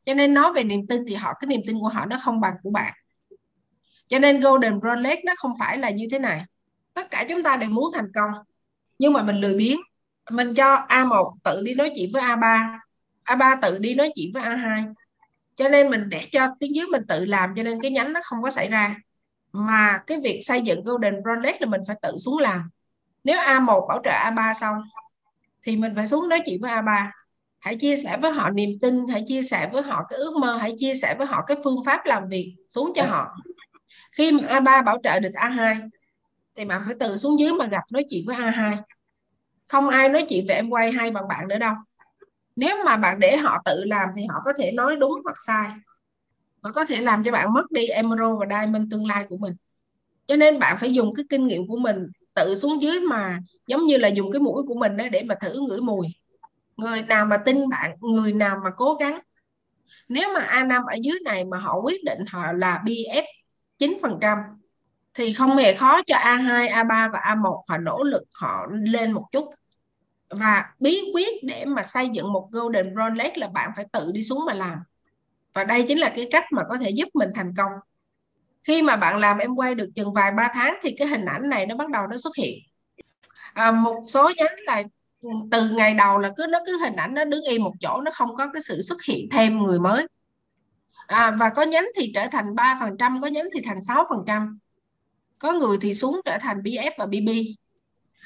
[0.04, 2.40] Cho nên nói về niềm tin thì họ cái niềm tin của họ nó không
[2.40, 2.94] bằng của bạn.
[4.08, 6.44] Cho nên golden rolex nó không phải là như thế này.
[6.94, 8.30] Tất cả chúng ta đều muốn thành công
[8.98, 9.78] nhưng mà mình lười biếng
[10.30, 12.78] mình cho A1 tự đi nói chuyện với A3
[13.24, 14.94] A3 tự đi nói chuyện với A2
[15.56, 18.20] cho nên mình để cho tiếng dưới mình tự làm cho nên cái nhánh nó
[18.24, 18.96] không có xảy ra.
[19.52, 22.70] Mà cái việc xây dựng golden project là mình phải tự xuống làm.
[23.24, 24.76] Nếu A1 bảo trợ A3 xong
[25.62, 27.06] thì mình phải xuống nói chuyện với A3
[27.58, 30.56] hãy chia sẻ với họ niềm tin hãy chia sẻ với họ cái ước mơ
[30.56, 33.36] hãy chia sẻ với họ cái phương pháp làm việc xuống cho họ.
[34.12, 35.88] Khi mà A3 bảo trợ được A2
[36.56, 38.76] thì bạn phải từ xuống dưới mà gặp nói chuyện với A2
[39.68, 41.74] không ai nói chuyện về em quay hay bằng bạn nữa đâu.
[42.56, 45.70] Nếu mà bạn để họ tự làm thì họ có thể nói đúng hoặc sai.
[46.60, 49.54] Và có thể làm cho bạn mất đi emerald và diamond tương lai của mình.
[50.26, 53.86] Cho nên bạn phải dùng cái kinh nghiệm của mình tự xuống dưới mà, giống
[53.86, 56.06] như là dùng cái mũi của mình để mà thử ngửi mùi.
[56.76, 59.20] Người nào mà tin bạn, người nào mà cố gắng.
[60.08, 63.24] Nếu mà A5 ở dưới này mà họ quyết định họ là BF
[63.78, 64.38] 9%
[65.18, 69.24] thì không hề khó cho A2, A3 và A1 họ nỗ lực họ lên một
[69.32, 69.44] chút.
[70.30, 74.22] Và bí quyết để mà xây dựng một golden bronze là bạn phải tự đi
[74.22, 74.78] xuống mà làm.
[75.54, 77.72] Và đây chính là cái cách mà có thể giúp mình thành công.
[78.62, 81.48] Khi mà bạn làm em quay được chừng vài ba tháng thì cái hình ảnh
[81.48, 82.58] này nó bắt đầu nó xuất hiện.
[83.52, 84.82] À, một số nhánh là
[85.50, 88.10] từ ngày đầu là cứ nó cứ hình ảnh nó đứng yên một chỗ nó
[88.14, 90.06] không có cái sự xuất hiện thêm người mới.
[91.06, 94.58] À, và có nhánh thì trở thành 3% có nhánh thì thành 6%
[95.40, 97.44] có người thì xuống trở thành BF và BB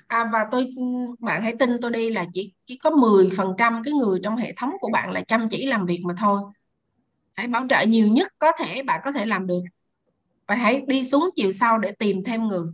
[0.07, 0.75] à, và tôi
[1.19, 4.71] bạn hãy tin tôi đi là chỉ chỉ có 10% cái người trong hệ thống
[4.81, 6.43] của bạn là chăm chỉ làm việc mà thôi.
[7.35, 9.61] Hãy bảo trợ nhiều nhất có thể bạn có thể làm được.
[10.49, 12.67] Và hãy đi xuống chiều sau để tìm thêm người.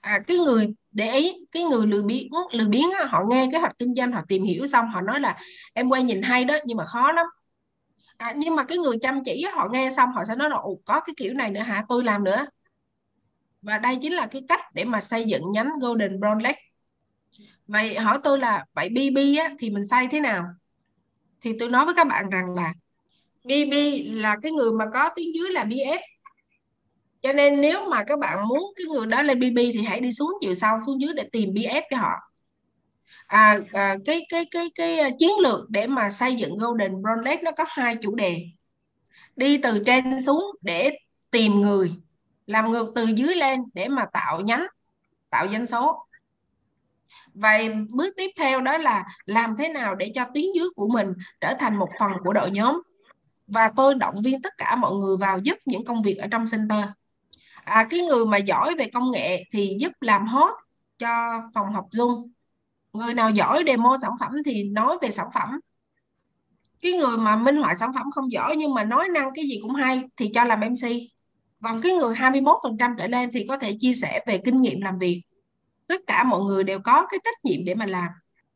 [0.00, 3.78] À, cái người để ý cái người lười biếng lười biếng họ nghe cái hoạch
[3.78, 5.38] kinh doanh họ tìm hiểu xong họ nói là
[5.74, 7.26] em quay nhìn hay đó nhưng mà khó lắm.
[8.16, 10.80] À, nhưng mà cái người chăm chỉ họ nghe xong họ sẽ nói là Ồ,
[10.86, 11.84] có cái kiểu này nữa hả?
[11.88, 12.46] Tôi làm nữa
[13.68, 16.54] và đây chính là cái cách để mà xây dựng nhánh Golden Brown Leg
[17.66, 20.44] vậy hỏi tôi là vậy BB á, thì mình xây thế nào?
[21.40, 22.72] Thì tôi nói với các bạn rằng là
[23.44, 23.72] BB
[24.12, 26.00] là cái người mà có tiếng dưới là BF
[27.22, 30.12] cho nên nếu mà các bạn muốn cái người đó lên BB thì hãy đi
[30.12, 32.12] xuống chiều sau xuống dưới để tìm BF cho họ.
[33.26, 37.42] À, à cái cái cái cái à, chiến lược để mà xây dựng Golden Brown
[37.42, 38.42] nó có hai chủ đề.
[39.36, 40.90] Đi từ trên xuống để
[41.30, 41.92] tìm người
[42.48, 44.66] làm ngược từ dưới lên để mà tạo nhánh
[45.30, 46.06] tạo doanh số.
[47.34, 51.12] Vậy bước tiếp theo đó là làm thế nào để cho tuyến dưới của mình
[51.40, 52.82] trở thành một phần của đội nhóm?
[53.46, 56.44] Và tôi động viên tất cả mọi người vào giúp những công việc ở trong
[56.52, 56.84] center.
[57.64, 60.54] À, cái người mà giỏi về công nghệ thì giúp làm hot
[60.98, 62.28] cho phòng học Zoom.
[62.92, 65.60] Người nào giỏi demo sản phẩm thì nói về sản phẩm.
[66.80, 69.58] Cái người mà minh họa sản phẩm không giỏi nhưng mà nói năng cái gì
[69.62, 70.88] cũng hay thì cho làm MC
[71.62, 74.98] còn cái người 21% trở lên thì có thể chia sẻ về kinh nghiệm làm
[74.98, 75.22] việc.
[75.86, 78.08] Tất cả mọi người đều có cái trách nhiệm để mà làm.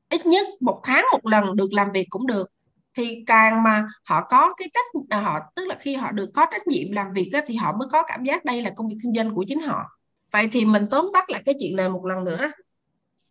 [0.09, 2.51] Ít nhất một tháng một lần được làm việc cũng được.
[2.95, 6.47] Thì càng mà họ có cái trách à, họ tức là khi họ được có
[6.51, 8.97] trách nhiệm làm việc á, thì họ mới có cảm giác đây là công việc
[9.03, 9.99] kinh doanh của chính họ.
[10.33, 12.53] Vậy thì mình tóm tắt lại cái chuyện này một lần nữa.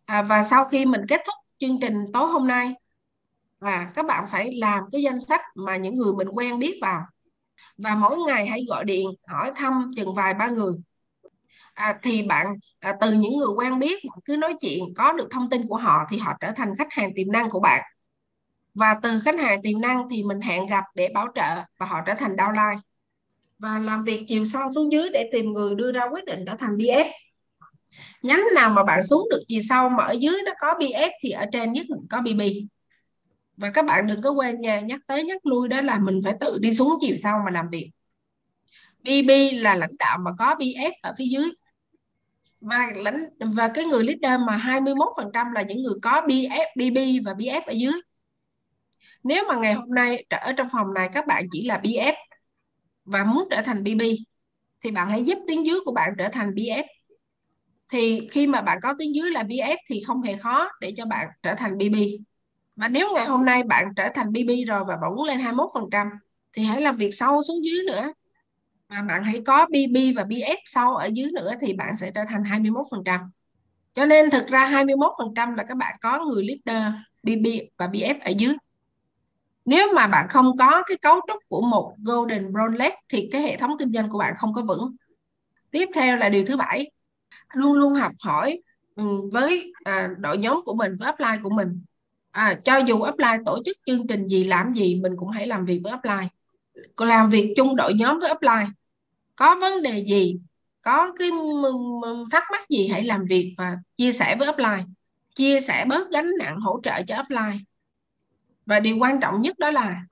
[0.04, 2.74] À, và sau khi mình kết thúc chương trình tối hôm nay
[3.62, 7.02] và các bạn phải làm cái danh sách mà những người mình quen biết vào
[7.76, 10.72] và mỗi ngày hãy gọi điện hỏi thăm chừng vài ba người.
[11.74, 12.46] À, thì bạn
[12.80, 15.76] à, từ những người quen biết bạn cứ nói chuyện có được thông tin của
[15.76, 17.82] họ thì họ trở thành khách hàng tiềm năng của bạn.
[18.74, 22.00] Và từ khách hàng tiềm năng thì mình hẹn gặp để bảo trợ và họ
[22.06, 22.78] trở thành downline.
[23.58, 26.54] Và làm việc chiều sâu xuống dưới để tìm người đưa ra quyết định trở
[26.54, 27.10] thành BF
[28.22, 31.30] nhánh nào mà bạn xuống được chiều sâu mà ở dưới nó có bs thì
[31.30, 32.40] ở trên nhất định có BB
[33.62, 36.34] và các bạn đừng có quên nha nhắc tới nhắc lui đó là mình phải
[36.40, 37.90] tự đi xuống chiều sau mà làm việc.
[39.02, 41.50] BB là lãnh đạo mà có BF ở phía dưới.
[42.60, 47.34] Và lãnh và cái người leader mà 21% là những người có BF, BB và
[47.34, 47.92] BF ở dưới.
[49.24, 52.14] Nếu mà ngày hôm nay ở trong phòng này các bạn chỉ là BF
[53.04, 54.02] và muốn trở thành BB
[54.80, 56.84] thì bạn hãy giúp tiếng dưới của bạn trở thành BF
[57.88, 61.06] thì khi mà bạn có tiếng dưới là BF thì không hề khó để cho
[61.06, 61.96] bạn trở thành BB
[62.76, 66.10] và nếu ngày hôm nay bạn trở thành BB rồi và bạn muốn lên 21%
[66.52, 68.12] thì hãy làm việc sâu xuống dưới nữa.
[68.88, 72.24] Và bạn hãy có BB và BF sâu ở dưới nữa thì bạn sẽ trở
[72.28, 73.28] thành 21%
[73.92, 77.46] cho nên thực ra 21% là các bạn có người leader BB
[77.76, 78.54] và BF ở dưới.
[79.64, 83.42] Nếu mà bạn không có cái cấu trúc của một golden brown leg thì cái
[83.42, 84.96] hệ thống kinh doanh của bạn không có vững.
[85.70, 86.90] Tiếp theo là điều thứ bảy,
[87.52, 88.62] luôn luôn học hỏi
[88.94, 91.84] ừ, với à, đội nhóm của mình, với upline của mình
[92.32, 95.64] à, cho dù upline tổ chức chương trình gì làm gì mình cũng hãy làm
[95.64, 96.28] việc với upline
[96.96, 98.70] làm việc chung đội nhóm với upline
[99.36, 100.36] có vấn đề gì
[100.82, 101.30] có cái
[102.30, 104.84] thắc mắc gì hãy làm việc và chia sẻ với upline
[105.34, 107.58] chia sẻ bớt gánh nặng hỗ trợ cho upline
[108.66, 110.02] và điều quan trọng nhất đó là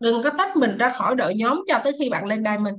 [0.00, 2.76] đừng có tách mình ra khỏi đội nhóm cho tới khi bạn lên diamond.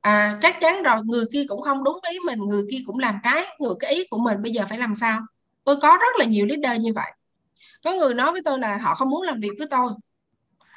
[0.00, 3.18] À, chắc chắn rồi người kia cũng không đúng ý mình người kia cũng làm
[3.24, 5.20] trái người cái ý của mình bây giờ phải làm sao?
[5.64, 7.12] Tôi có rất là nhiều leader như vậy
[7.84, 9.90] có người nói với tôi là họ không muốn làm việc với tôi.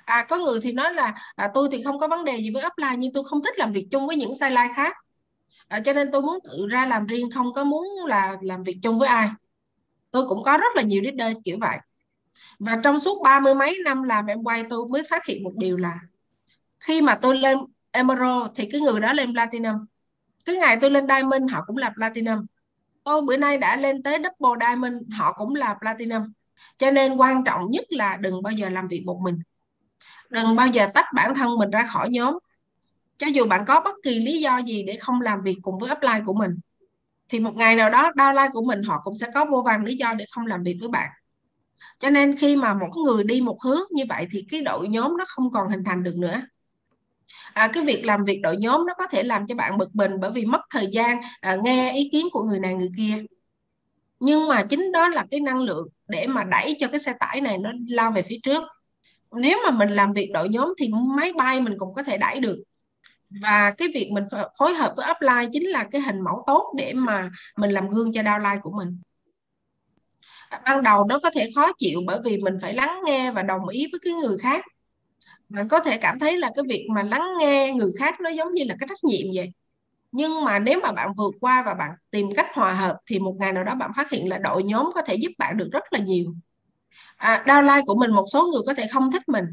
[0.06, 2.64] À có người thì nói là à, tôi thì không có vấn đề gì với
[2.66, 4.96] upline nhưng tôi không thích làm việc chung với những sideline khác.
[5.68, 8.80] À, cho nên tôi muốn tự ra làm riêng không có muốn là làm việc
[8.84, 9.30] chung với ai.
[10.12, 11.78] Tôi cũng có rất là nhiều leader kiểu vậy.
[12.60, 15.54] Và trong suốt ba mươi mấy năm làm em quay tôi mới phát hiện một
[15.56, 16.00] điều là
[16.80, 17.58] khi mà tôi lên
[17.92, 19.86] Emerald thì cái người đó lên Platinum.
[20.46, 22.46] Cái ngày tôi lên Diamond họ cũng là Platinum.
[23.04, 26.32] Tôi bữa nay đã lên tới Double Diamond họ cũng là Platinum
[26.82, 29.40] cho nên quan trọng nhất là đừng bao giờ làm việc một mình.
[30.30, 32.38] Đừng bao giờ tách bản thân mình ra khỏi nhóm.
[33.18, 35.92] Cho dù bạn có bất kỳ lý do gì để không làm việc cùng với
[35.92, 36.60] upline của mình
[37.30, 39.96] thì một ngày nào đó downline của mình họ cũng sẽ có vô vàng lý
[39.96, 41.10] do để không làm việc với bạn.
[42.00, 45.18] Cho nên khi mà một người đi một hướng như vậy thì cái đội nhóm
[45.18, 46.42] nó không còn hình thành được nữa.
[47.54, 50.12] À, cái việc làm việc đội nhóm nó có thể làm cho bạn bực mình
[50.22, 53.24] bởi vì mất thời gian à, nghe ý kiến của người này người kia.
[54.20, 57.42] Nhưng mà chính đó là cái năng lượng để mà đẩy cho cái xe tải
[57.42, 58.64] này nó lao về phía trước.
[59.32, 62.40] Nếu mà mình làm việc đội nhóm thì máy bay mình cũng có thể đẩy
[62.40, 62.64] được.
[63.42, 64.24] Và cái việc mình
[64.60, 68.14] phối hợp với upline chính là cái hình mẫu tốt để mà mình làm gương
[68.14, 68.98] cho downline của mình.
[70.66, 73.68] Ban đầu nó có thể khó chịu bởi vì mình phải lắng nghe và đồng
[73.68, 74.66] ý với cái người khác.
[75.50, 78.54] Bạn có thể cảm thấy là cái việc mà lắng nghe người khác nó giống
[78.54, 79.52] như là cái trách nhiệm vậy
[80.12, 83.36] nhưng mà nếu mà bạn vượt qua và bạn tìm cách hòa hợp thì một
[83.40, 85.84] ngày nào đó bạn phát hiện là đội nhóm có thể giúp bạn được rất
[85.92, 86.26] là nhiều.
[87.18, 89.46] À, downline của mình một số người có thể không thích mình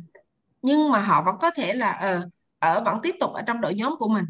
[0.62, 2.28] nhưng mà họ vẫn có thể là ờ
[2.58, 4.24] ở vẫn tiếp tục ở trong đội nhóm của mình.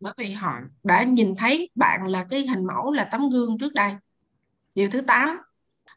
[0.00, 0.52] Bởi vì họ
[0.84, 3.92] đã nhìn thấy bạn là cái hình mẫu là tấm gương trước đây.
[4.74, 5.38] Điều thứ 8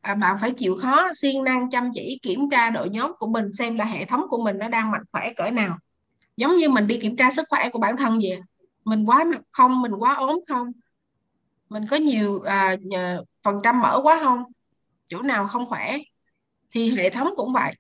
[0.02, 3.54] à, bạn phải chịu khó siêng năng chăm chỉ kiểm tra đội nhóm của mình
[3.54, 5.78] xem là hệ thống của mình nó đang mạnh khỏe cỡ nào.
[6.38, 8.42] Giống như mình đi kiểm tra sức khỏe của bản thân vậy
[8.86, 10.72] mình quá mập không mình quá ốm không?
[11.70, 12.76] Mình có nhiều à,
[13.44, 14.44] phần trăm mỡ quá không?
[15.06, 15.98] Chỗ nào không khỏe?
[16.72, 17.74] Thì hệ thống cũng vậy.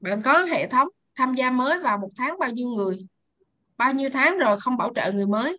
[0.00, 2.98] Bạn có hệ thống tham gia mới vào một tháng bao nhiêu người?
[3.76, 5.58] Bao nhiêu tháng rồi không bảo trợ người mới?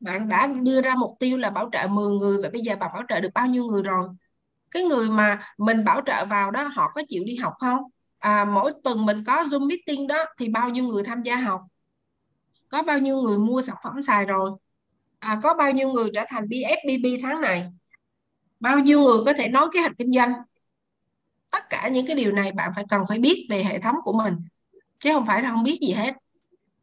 [0.00, 2.90] Bạn đã đưa ra mục tiêu là bảo trợ 10 người và bây giờ bạn
[2.94, 4.08] bảo trợ được bao nhiêu người rồi?
[4.70, 7.78] Cái người mà mình bảo trợ vào đó họ có chịu đi học không?
[8.18, 11.60] À, mỗi tuần mình có zoom meeting đó thì bao nhiêu người tham gia học?
[12.74, 14.50] Có bao nhiêu người mua sản phẩm xài rồi?
[15.18, 17.66] À, có bao nhiêu người trở thành BFBB tháng này?
[18.60, 20.32] Bao nhiêu người có thể nói kế hoạch kinh doanh?
[21.50, 24.12] Tất cả những cái điều này bạn phải cần phải biết về hệ thống của
[24.12, 24.34] mình
[24.98, 26.14] chứ không phải là không biết gì hết.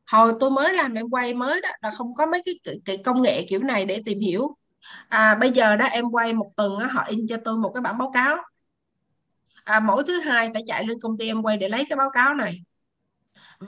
[0.05, 3.21] Hồi tôi mới làm em quay mới đó là không có mấy cái, cái công
[3.21, 4.57] nghệ kiểu này để tìm hiểu.
[5.09, 7.81] À, bây giờ đó em quay một tuần đó, họ in cho tôi một cái
[7.81, 8.37] bản báo cáo.
[9.63, 12.09] À, mỗi thứ hai phải chạy lên công ty em quay để lấy cái báo
[12.09, 12.57] cáo này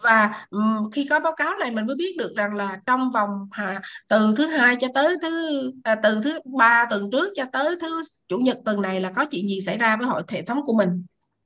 [0.02, 3.48] và um, khi có báo cáo này mình mới biết được rằng là trong vòng
[3.52, 7.76] à, từ thứ hai cho tới thứ à, từ thứ ba tuần trước cho tới
[7.82, 10.62] thứ chủ nhật tuần này là có chuyện gì xảy ra với hội hệ thống
[10.66, 11.06] của mình.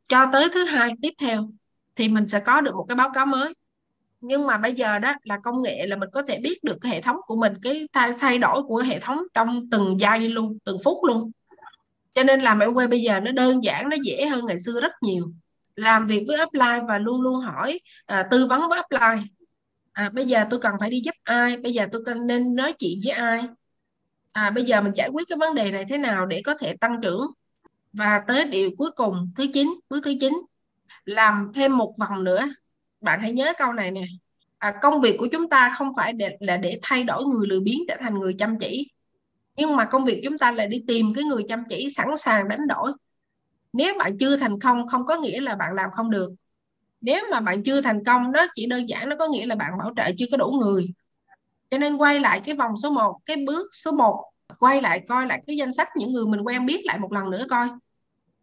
[0.09, 1.49] Cho tới thứ hai tiếp theo
[1.95, 3.53] thì mình sẽ có được một cái báo cáo mới.
[4.21, 6.91] Nhưng mà bây giờ đó là công nghệ là mình có thể biết được cái
[6.91, 10.57] hệ thống của mình cái thay, thay đổi của hệ thống trong từng giây luôn
[10.63, 11.31] từng phút luôn.
[12.13, 14.81] Cho nên làm em quay bây giờ nó đơn giản nó dễ hơn ngày xưa
[14.81, 15.31] rất nhiều
[15.77, 19.23] làm việc với upline và luôn luôn hỏi à, tư vấn với upline
[19.93, 21.57] à, bây giờ tôi cần phải đi giúp ai?
[21.57, 23.43] Bây giờ tôi cần nên nói chuyện với ai?
[24.31, 26.75] À, bây giờ mình giải quyết cái vấn đề này thế nào để có thể
[26.77, 27.27] tăng trưởng?
[27.93, 30.41] Và tới điều cuối cùng thứ chín bước thứ chín
[31.05, 32.45] làm thêm một vòng nữa.
[33.01, 34.05] Bạn hãy nhớ câu này nè.
[34.57, 37.59] À, công việc của chúng ta không phải để, là để thay đổi người lười
[37.59, 38.91] biếng trở thành người chăm chỉ.
[39.55, 42.47] Nhưng mà công việc chúng ta là đi tìm cái người chăm chỉ sẵn sàng
[42.47, 42.91] đánh đổi
[43.73, 46.31] nếu bạn chưa thành công, không có nghĩa là bạn làm không được.
[47.01, 49.77] Nếu mà bạn chưa thành công nó chỉ đơn giản nó có nghĩa là bạn
[49.77, 50.93] bảo trợ chưa có đủ người.
[51.69, 54.23] Cho nên quay lại cái vòng số 1 cái bước số 1
[54.59, 57.29] quay lại coi lại cái danh sách những người mình quen biết lại một lần
[57.29, 57.67] nữa coi.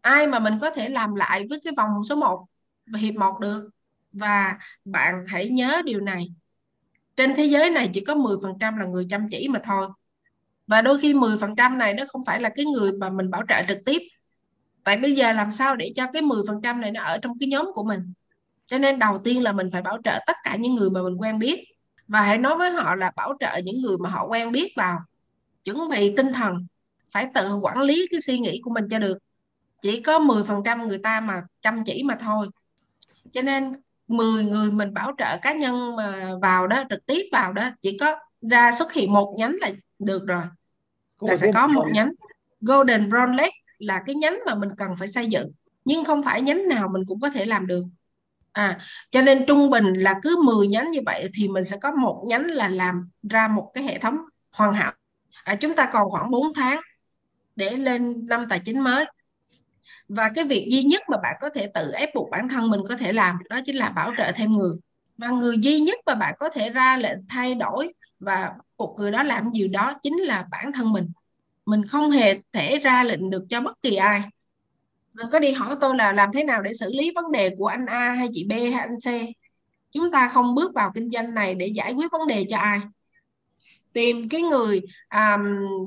[0.01, 2.45] Ai mà mình có thể làm lại với cái vòng số 1
[2.85, 3.69] và hiệp 1 được?
[4.11, 6.27] Và bạn hãy nhớ điều này.
[7.15, 9.87] Trên thế giới này chỉ có 10% là người chăm chỉ mà thôi.
[10.67, 13.61] Và đôi khi 10% này nó không phải là cái người mà mình bảo trợ
[13.67, 14.01] trực tiếp
[14.85, 17.71] vậy bây giờ làm sao để cho cái 10% này nó ở trong cái nhóm
[17.73, 18.13] của mình?
[18.65, 21.15] Cho nên đầu tiên là mình phải bảo trợ tất cả những người mà mình
[21.17, 21.63] quen biết.
[22.07, 24.99] Và hãy nói với họ là bảo trợ những người mà họ quen biết vào.
[25.63, 26.67] Chuẩn bị tinh thần
[27.11, 29.17] phải tự quản lý cái suy nghĩ của mình cho được.
[29.81, 32.47] Chỉ có 10% người ta mà chăm chỉ mà thôi.
[33.31, 33.73] Cho nên
[34.07, 37.97] 10 người mình bảo trợ cá nhân mà vào đó trực tiếp vào đó chỉ
[37.97, 39.69] có ra xuất hiện một nhánh là
[39.99, 40.43] được rồi.
[41.21, 42.11] Là sẽ có một nhánh
[42.61, 45.51] Golden Brown Lake là cái nhánh mà mình cần phải xây dựng.
[45.85, 47.83] Nhưng không phải nhánh nào mình cũng có thể làm được.
[48.51, 48.77] À
[49.11, 52.23] cho nên trung bình là cứ 10 nhánh như vậy thì mình sẽ có một
[52.27, 54.17] nhánh là làm ra một cái hệ thống
[54.55, 54.93] hoàn hảo.
[55.43, 56.81] À, chúng ta còn khoảng 4 tháng
[57.55, 59.05] để lên năm tài chính mới.
[60.07, 62.81] Và cái việc duy nhất mà bạn có thể tự ép buộc bản thân mình
[62.89, 64.75] có thể làm đó chính là bảo trợ thêm người.
[65.17, 69.11] Và người duy nhất mà bạn có thể ra lệnh thay đổi và buộc người
[69.11, 71.11] đó làm gì đó chính là bản thân mình
[71.65, 74.21] mình không hề thể ra lệnh được cho bất kỳ ai.
[75.13, 77.67] Đừng có đi hỏi tôi là làm thế nào để xử lý vấn đề của
[77.67, 79.07] anh A hay chị B hay anh C.
[79.91, 82.79] Chúng ta không bước vào kinh doanh này để giải quyết vấn đề cho ai.
[83.93, 84.81] Tìm cái người
[85.13, 85.41] um,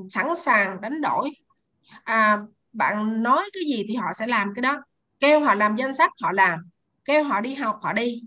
[0.09, 1.29] sẵn sàng đánh đổi.
[2.03, 2.37] À,
[2.73, 4.81] bạn nói cái gì thì họ sẽ làm cái đó.
[5.19, 6.59] Kêu họ làm danh sách họ làm.
[7.05, 8.21] Kêu họ đi học họ đi.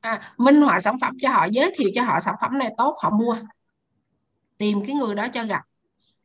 [0.00, 2.96] À, minh họa sản phẩm cho họ giới thiệu cho họ sản phẩm này tốt
[3.02, 3.36] họ mua.
[4.58, 5.62] Tìm cái người đó cho gặp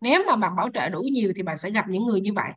[0.02, 2.52] nếu mà bạn bảo trợ đủ nhiều thì bạn sẽ gặp những người như vậy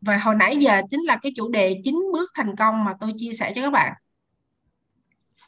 [0.00, 3.12] và hồi nãy giờ chính là cái chủ đề chín bước thành công mà tôi
[3.16, 3.92] chia sẻ cho các bạn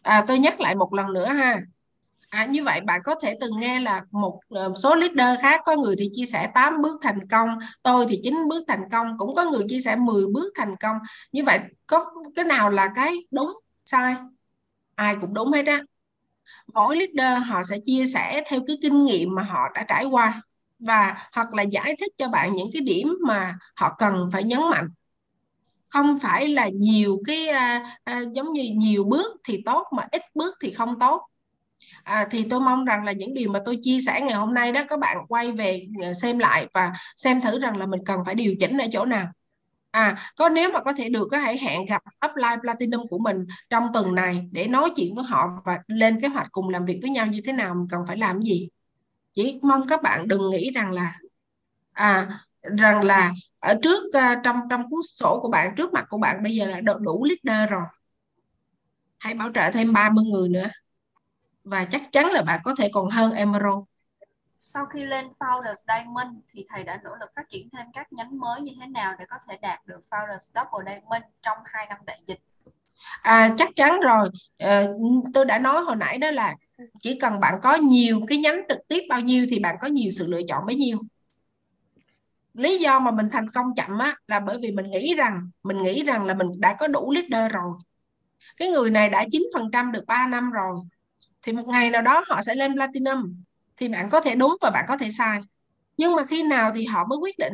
[0.03, 1.61] à, tôi nhắc lại một lần nữa ha
[2.31, 5.77] À, như vậy bạn có thể từng nghe là một ờ, số leader khác có
[5.77, 7.49] người thì chia sẻ 8 bước thành công,
[7.83, 10.97] tôi thì chín bước thành công, cũng có người chia sẻ 10 bước thành công.
[11.33, 13.53] Như vậy có cái nào là cái đúng
[13.85, 14.15] sai?
[14.95, 15.83] Ai cũng đúng hết á.
[16.75, 20.43] Mỗi leader họ sẽ chia sẻ theo cái kinh nghiệm mà họ đã trải qua
[20.79, 24.61] và hoặc là giải thích cho bạn những cái điểm mà họ cần phải nhấn
[24.71, 24.89] mạnh.
[25.89, 30.23] Không phải là nhiều cái à, à, giống như nhiều bước thì tốt mà ít
[30.35, 31.23] bước thì không tốt.
[32.05, 34.73] À, thì tôi mong rằng là những điều mà tôi chia sẻ ngày hôm nay
[34.73, 38.21] đó các bạn quay về à, xem lại và xem thử rằng là mình cần
[38.27, 39.29] phải điều chỉnh ở chỗ nào.
[39.91, 43.37] À có nếu mà có thể được có hãy hẹn gặp upline platinum của mình
[43.71, 46.99] trong tuần này để nói chuyện với họ và lên kế hoạch cùng làm việc
[47.03, 48.69] với nhau như thế nào mình cần phải làm gì?
[49.39, 51.19] Chỉ mong các bạn đừng nghĩ rằng là
[51.93, 56.19] à rằng là ở trước uh, trong trong cuốn sổ của bạn trước mặt của
[56.19, 57.85] bạn bây giờ là đủ leader rồi
[59.19, 60.69] hãy bảo trợ thêm 30 người nữa
[61.65, 63.79] và chắc chắn là bạn có thể còn hơn Emerald.
[64.59, 68.39] Sau khi lên Founders Diamond thì thầy đã nỗ lực phát triển thêm các nhánh
[68.39, 71.99] mới như thế nào để có thể đạt được Founders Double Diamond trong 2 năm
[72.07, 72.41] đại dịch?
[73.23, 74.29] À, chắc chắn rồi.
[74.59, 74.85] À,
[75.35, 76.55] tôi đã nói hồi nãy đó là
[77.01, 80.11] chỉ cần bạn có nhiều cái nhánh trực tiếp bao nhiêu thì bạn có nhiều
[80.11, 80.99] sự lựa chọn bấy nhiêu.
[82.55, 85.83] Lý do mà mình thành công chậm á là bởi vì mình nghĩ rằng, mình
[85.83, 87.75] nghĩ rằng là mình đã có đủ leader rồi.
[88.57, 90.81] Cái người này đã 9% được 3 năm rồi.
[91.43, 93.43] Thì một ngày nào đó họ sẽ lên platinum.
[93.77, 95.41] Thì bạn có thể đúng và bạn có thể sai.
[95.97, 97.53] Nhưng mà khi nào thì họ mới quyết định.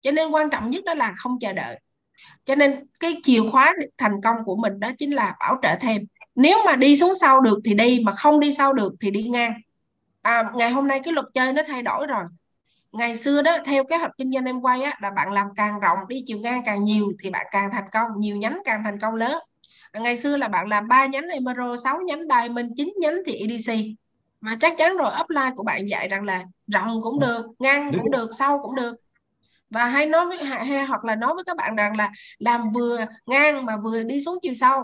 [0.00, 1.80] Cho nên quan trọng nhất đó là không chờ đợi.
[2.44, 6.06] Cho nên cái chìa khóa thành công của mình đó chính là bảo trợ thêm
[6.40, 9.22] nếu mà đi xuống sau được thì đi mà không đi sau được thì đi
[9.22, 9.52] ngang.
[10.22, 12.24] À, ngày hôm nay cái luật chơi nó thay đổi rồi.
[12.92, 15.80] Ngày xưa đó theo kế hoạch kinh doanh em quay á là bạn làm càng
[15.80, 18.98] rộng đi chiều ngang càng nhiều thì bạn càng thành công nhiều nhánh càng thành
[18.98, 19.38] công lớn.
[19.94, 23.72] Ngày xưa là bạn làm 3 nhánh Emerald 6 nhánh Diamond 9 nhánh thì EDC
[24.40, 28.10] và chắc chắn rồi upline của bạn dạy rằng là rộng cũng được ngang cũng
[28.10, 28.96] được sâu cũng được.
[29.70, 33.04] Và hay nói với hay, hoặc là nói với các bạn rằng là làm vừa
[33.26, 34.82] ngang mà vừa đi xuống chiều sâu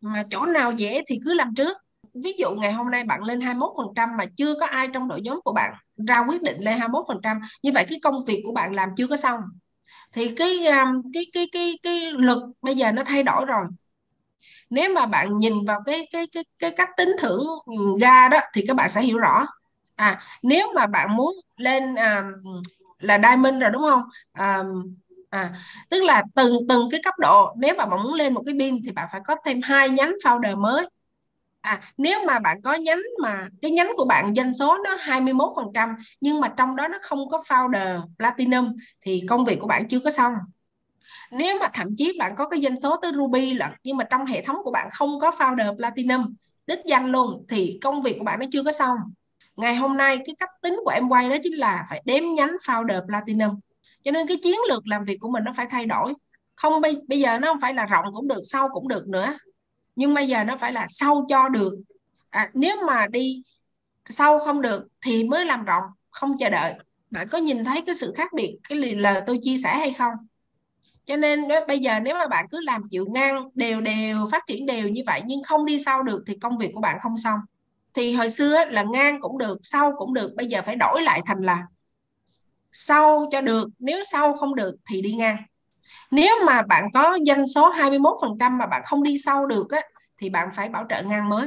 [0.00, 1.76] mà chỗ nào dễ thì cứ làm trước.
[2.14, 5.40] Ví dụ ngày hôm nay bạn lên 21% mà chưa có ai trong đội nhóm
[5.44, 5.74] của bạn
[6.06, 9.16] ra quyết định lên 21% như vậy cái công việc của bạn làm chưa có
[9.16, 9.40] xong.
[10.12, 13.66] Thì cái um, cái cái cái cái luật bây giờ nó thay đổi rồi.
[14.70, 17.46] Nếu mà bạn nhìn vào cái cái cái cái cách tính thưởng
[18.00, 19.46] ga đó thì các bạn sẽ hiểu rõ.
[19.96, 22.24] À nếu mà bạn muốn lên à,
[22.98, 24.02] là diamond rồi đúng không?
[24.32, 24.62] À,
[25.36, 25.52] à,
[25.90, 28.82] tức là từng từng cái cấp độ nếu mà bạn muốn lên một cái pin
[28.84, 30.86] thì bạn phải có thêm hai nhánh founder mới.
[31.60, 35.94] À nếu mà bạn có nhánh mà cái nhánh của bạn doanh số nó 21%
[36.20, 38.72] nhưng mà trong đó nó không có founder platinum
[39.02, 40.32] thì công việc của bạn chưa có xong.
[41.30, 44.26] Nếu mà thậm chí bạn có cái doanh số tới ruby lận nhưng mà trong
[44.26, 46.34] hệ thống của bạn không có founder platinum
[46.66, 48.96] đích danh luôn thì công việc của bạn nó chưa có xong.
[49.56, 52.56] Ngày hôm nay cái cách tính của em quay đó chính là phải đếm nhánh
[52.66, 53.60] founder platinum
[54.06, 56.14] cho nên cái chiến lược làm việc của mình nó phải thay đổi.
[56.54, 59.38] Không bây, bây giờ nó không phải là rộng cũng được sâu cũng được nữa.
[59.96, 61.74] Nhưng bây giờ nó phải là sâu cho được.
[62.30, 63.42] À, nếu mà đi
[64.08, 66.74] sâu không được thì mới làm rộng không chờ đợi.
[67.10, 70.12] Bạn có nhìn thấy cái sự khác biệt cái lời tôi chia sẻ hay không?
[71.06, 74.66] Cho nên bây giờ nếu mà bạn cứ làm chịu ngang đều đều phát triển
[74.66, 77.40] đều như vậy nhưng không đi sâu được thì công việc của bạn không xong.
[77.94, 81.22] Thì hồi xưa là ngang cũng được sâu cũng được bây giờ phải đổi lại
[81.26, 81.66] thành là
[82.76, 85.36] sâu cho được nếu sâu không được thì đi ngang.
[86.10, 89.80] Nếu mà bạn có doanh số 21% mà bạn không đi sâu được á,
[90.18, 91.46] thì bạn phải bảo trợ ngang mới.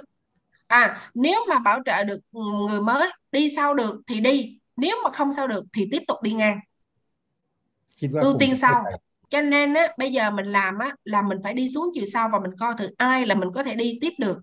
[0.67, 2.19] À nếu mà bảo trợ được
[2.67, 6.17] người mới đi sâu được thì đi nếu mà không sâu được thì tiếp tục
[6.21, 6.59] đi ngang.
[8.21, 8.83] Ưu tiên sau.
[9.29, 12.29] cho nên á, bây giờ mình làm á, là mình phải đi xuống chiều sâu
[12.31, 14.37] và mình coi thử ai là mình có thể đi tiếp được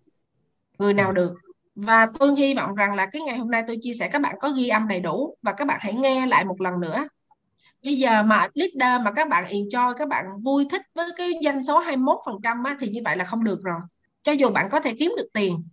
[0.79, 1.35] người nào được
[1.77, 4.35] và tôi hy vọng rằng là cái ngày hôm nay tôi chia sẻ các bạn
[4.41, 7.09] có ghi âm đầy đủ và các bạn hãy nghe lại một lần nữa.
[7.85, 11.63] Bây giờ mà leader mà các bạn enjoy các bạn vui thích với cái doanh
[11.63, 13.81] số 21% trăm thì như vậy là không được rồi.
[14.23, 15.65] Cho dù bạn có thể kiếm được tiền.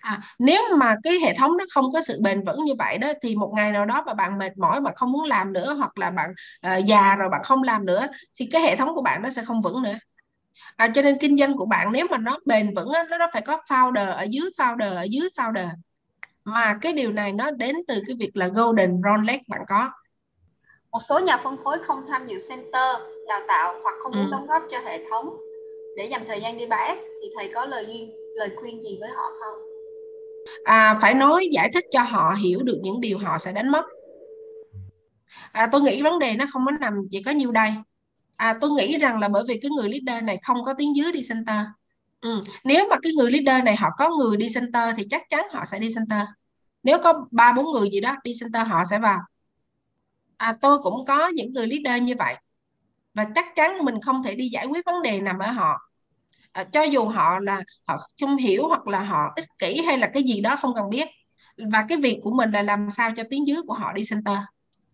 [0.00, 3.12] À, nếu mà cái hệ thống nó không có sự bền vững như vậy đó
[3.22, 5.98] thì một ngày nào đó mà bạn mệt mỏi bạn không muốn làm nữa hoặc
[5.98, 6.30] là bạn
[6.66, 9.44] uh, già rồi bạn không làm nữa thì cái hệ thống của bạn nó sẽ
[9.44, 9.94] không vững nữa
[10.76, 13.26] à, cho nên kinh doanh của bạn nếu mà nó bền vững á, nó nó
[13.32, 15.68] phải có founder ở dưới founder ở dưới founder
[16.44, 19.90] mà cái điều này nó đến từ cái việc là golden rolex bạn có
[20.92, 22.96] một số nhà phân phối không tham dự center
[23.28, 24.30] đào tạo hoặc không muốn ừ.
[24.30, 25.36] đóng góp cho hệ thống
[25.96, 29.08] để dành thời gian đi 3S thì thầy có lời duyên lời khuyên gì với
[29.08, 29.54] họ không?
[30.64, 33.84] À, phải nói giải thích cho họ hiểu được những điều họ sẽ đánh mất.
[35.52, 37.70] À, tôi nghĩ vấn đề nó không có nằm chỉ có nhiêu đây.
[38.40, 41.12] À, tôi nghĩ rằng là bởi vì cái người leader này không có tiếng dưới
[41.12, 41.58] đi center.
[42.20, 42.40] Ừ.
[42.64, 45.64] Nếu mà cái người leader này họ có người đi center thì chắc chắn họ
[45.64, 46.22] sẽ đi center.
[46.82, 49.18] Nếu có ba bốn người gì đó đi center họ sẽ vào.
[50.36, 52.36] À, tôi cũng có những người leader như vậy
[53.14, 55.78] và chắc chắn mình không thể đi giải quyết vấn đề nằm ở họ
[56.52, 60.10] à, cho dù họ là họ không hiểu hoặc là họ ích kỷ hay là
[60.14, 61.08] cái gì đó không cần biết
[61.72, 64.38] và cái việc của mình là làm sao cho tiếng dưới của họ đi center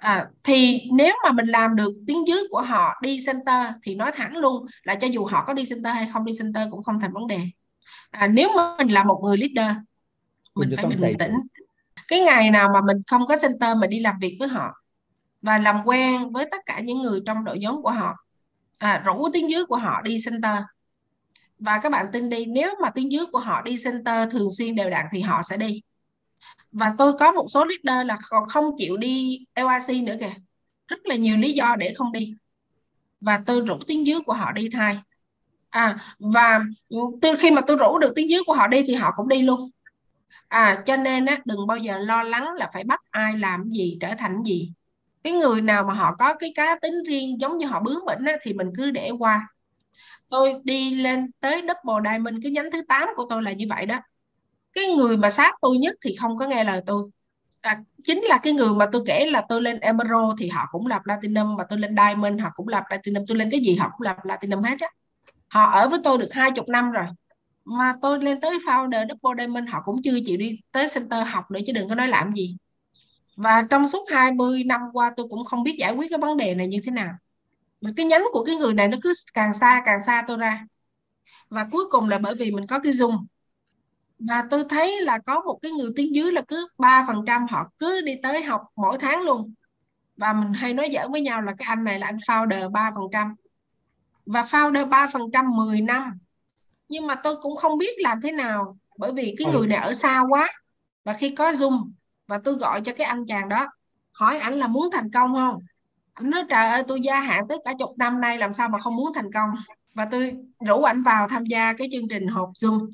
[0.06, 4.12] à, thì nếu mà mình làm được tiếng dưới của họ đi center thì nói
[4.14, 7.00] thẳng luôn là cho dù họ có đi center hay không đi center cũng không
[7.00, 7.40] thành vấn đề.
[8.10, 9.76] À, nếu mà mình là một người leader
[10.54, 11.32] mình phải bình tĩnh.
[12.08, 14.82] Cái ngày nào mà mình không có center mà đi làm việc với họ
[15.42, 18.16] và làm quen với tất cả những người trong đội nhóm của họ
[18.78, 20.56] à, rủ tiếng dưới của họ đi center.
[21.58, 24.74] Và các bạn tin đi nếu mà tiếng dưới của họ đi center thường xuyên
[24.74, 25.82] đều đặn thì họ sẽ đi
[26.78, 30.34] và tôi có một số leader là còn không chịu đi LIC nữa kìa.
[30.88, 32.34] Rất là nhiều lý do để không đi.
[33.20, 34.98] Và tôi rủ tiếng dưới của họ đi thay.
[35.70, 36.60] À và
[37.22, 39.42] tôi khi mà tôi rủ được tiếng dưới của họ đi thì họ cũng đi
[39.42, 39.70] luôn.
[40.48, 43.98] À cho nên á đừng bao giờ lo lắng là phải bắt ai làm gì
[44.00, 44.72] trở thành gì.
[45.22, 48.24] Cái người nào mà họ có cái cá tính riêng giống như họ bướng bỉnh
[48.24, 49.48] á, thì mình cứ để qua.
[50.28, 53.86] Tôi đi lên tới double diamond cái nhánh thứ 8 của tôi là như vậy
[53.86, 54.00] đó
[54.76, 57.10] cái người mà sát tôi nhất thì không có nghe lời tôi.
[57.60, 60.86] À, chính là cái người mà tôi kể là tôi lên emerald thì họ cũng
[60.86, 63.90] là platinum mà tôi lên diamond họ cũng là platinum tôi lên cái gì họ
[63.96, 64.88] cũng là platinum hết á.
[65.48, 67.06] Họ ở với tôi được hai chục năm rồi
[67.64, 71.50] mà tôi lên tới founder double diamond họ cũng chưa chịu đi tới center học
[71.50, 72.56] nữa chứ đừng có nói làm gì.
[73.36, 76.54] Và trong suốt 20 năm qua tôi cũng không biết giải quyết cái vấn đề
[76.54, 77.14] này như thế nào.
[77.80, 80.66] Và cái nhánh của cái người này nó cứ càng xa càng xa tôi ra.
[81.48, 83.24] Và cuối cùng là bởi vì mình có cái zoom
[84.18, 88.00] và tôi thấy là có một cái người tiếng dưới là cứ 3% họ cứ
[88.00, 89.54] đi tới học mỗi tháng luôn.
[90.16, 93.34] Và mình hay nói giỡn với nhau là cái anh này là anh founder 3%
[94.26, 96.18] và founder 3% 10 năm.
[96.88, 99.92] Nhưng mà tôi cũng không biết làm thế nào bởi vì cái người này ở
[99.92, 100.52] xa quá.
[101.04, 101.90] Và khi có zoom
[102.26, 103.66] và tôi gọi cho cái anh chàng đó
[104.12, 105.58] hỏi ảnh là muốn thành công không?
[106.14, 108.78] Anh nói trời ơi tôi gia hạn tất cả chục năm nay làm sao mà
[108.78, 109.50] không muốn thành công?
[109.94, 110.36] Và tôi
[110.66, 112.90] rủ ảnh vào tham gia cái chương trình hộp zoom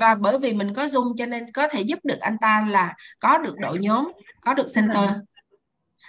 [0.00, 2.94] và bởi vì mình có zoom cho nên có thể giúp được anh ta là
[3.20, 5.10] có được đội nhóm có được center.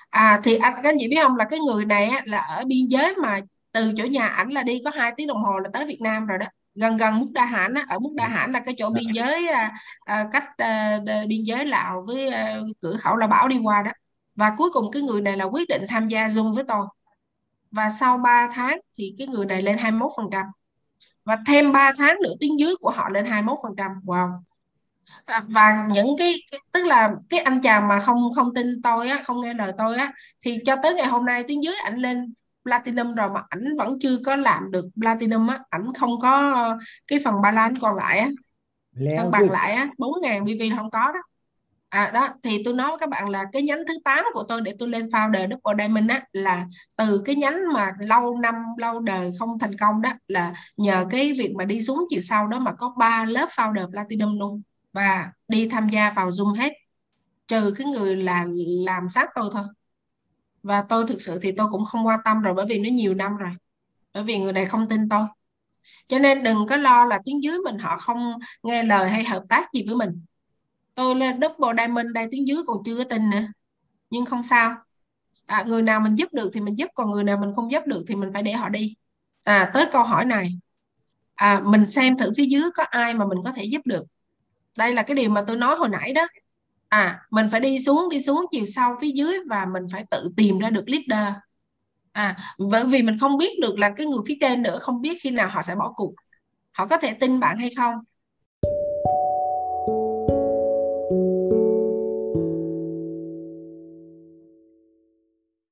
[0.09, 1.35] À thì anh các anh chị biết không?
[1.35, 3.39] Là cái người này á, là ở biên giới mà
[3.71, 6.25] từ chỗ nhà ảnh là đi có hai tiếng đồng hồ là tới Việt Nam
[6.25, 6.45] rồi đó.
[6.75, 9.47] Gần gần Muốc Đa Hãn á, ở Muốc Đa Hãn là cái chỗ biên giới
[9.47, 9.71] à,
[10.05, 13.91] à, cách à, biên giới Lào với à, cửa khẩu La Bảo đi qua đó.
[14.35, 16.85] Và cuối cùng cái người này là quyết định tham gia Zoom với tôi.
[17.71, 20.45] Và sau 3 tháng thì cái người này lên 21%
[21.25, 24.39] và thêm 3 tháng nữa tiếng dưới của họ lên 21% wow.
[25.25, 29.09] À, và những cái, cái tức là cái anh chàng mà không không tin tôi
[29.09, 31.97] á không nghe lời tôi á thì cho tới ngày hôm nay tiếng dưới ảnh
[31.97, 32.31] lên
[32.63, 36.55] platinum rồi mà ảnh vẫn chưa có làm được platinum á ảnh không có
[37.07, 38.29] cái phần balance còn lại á.
[39.17, 41.19] Cân bằng lại á bốn ngàn BV không có đó
[41.93, 44.61] À đó, thì tôi nói với các bạn là cái nhánh thứ 8 của tôi
[44.61, 46.65] để tôi lên founder double diamond á, là
[46.95, 51.33] từ cái nhánh mà lâu năm, lâu đời không thành công đó, là nhờ cái
[51.33, 54.61] việc mà đi xuống chiều sau đó mà có ba lớp founder platinum luôn
[54.93, 56.73] và đi tham gia vào Zoom hết,
[57.47, 58.45] trừ cái người là
[58.85, 59.63] làm sát tôi thôi.
[60.63, 63.13] Và tôi thực sự thì tôi cũng không quan tâm rồi bởi vì nó nhiều
[63.13, 63.51] năm rồi,
[64.13, 65.25] bởi vì người này không tin tôi.
[66.07, 68.33] Cho nên đừng có lo là tiếng dưới mình họ không
[68.63, 70.25] nghe lời hay hợp tác gì với mình
[70.95, 73.43] tôi lên double diamond đây tiếng dưới còn chưa có tin nữa
[74.09, 74.75] nhưng không sao.
[75.45, 77.83] À, người nào mình giúp được thì mình giúp còn người nào mình không giúp
[77.87, 78.95] được thì mình phải để họ đi.
[79.43, 80.49] À tới câu hỏi này.
[81.35, 84.03] À mình xem thử phía dưới có ai mà mình có thể giúp được.
[84.77, 86.27] Đây là cái điều mà tôi nói hồi nãy đó.
[86.89, 90.31] À mình phải đi xuống đi xuống chiều sau phía dưới và mình phải tự
[90.37, 91.33] tìm ra được leader.
[92.11, 92.37] À
[92.71, 95.31] bởi vì mình không biết được là cái người phía trên nữa không biết khi
[95.31, 96.13] nào họ sẽ bỏ cuộc.
[96.71, 97.95] Họ có thể tin bạn hay không?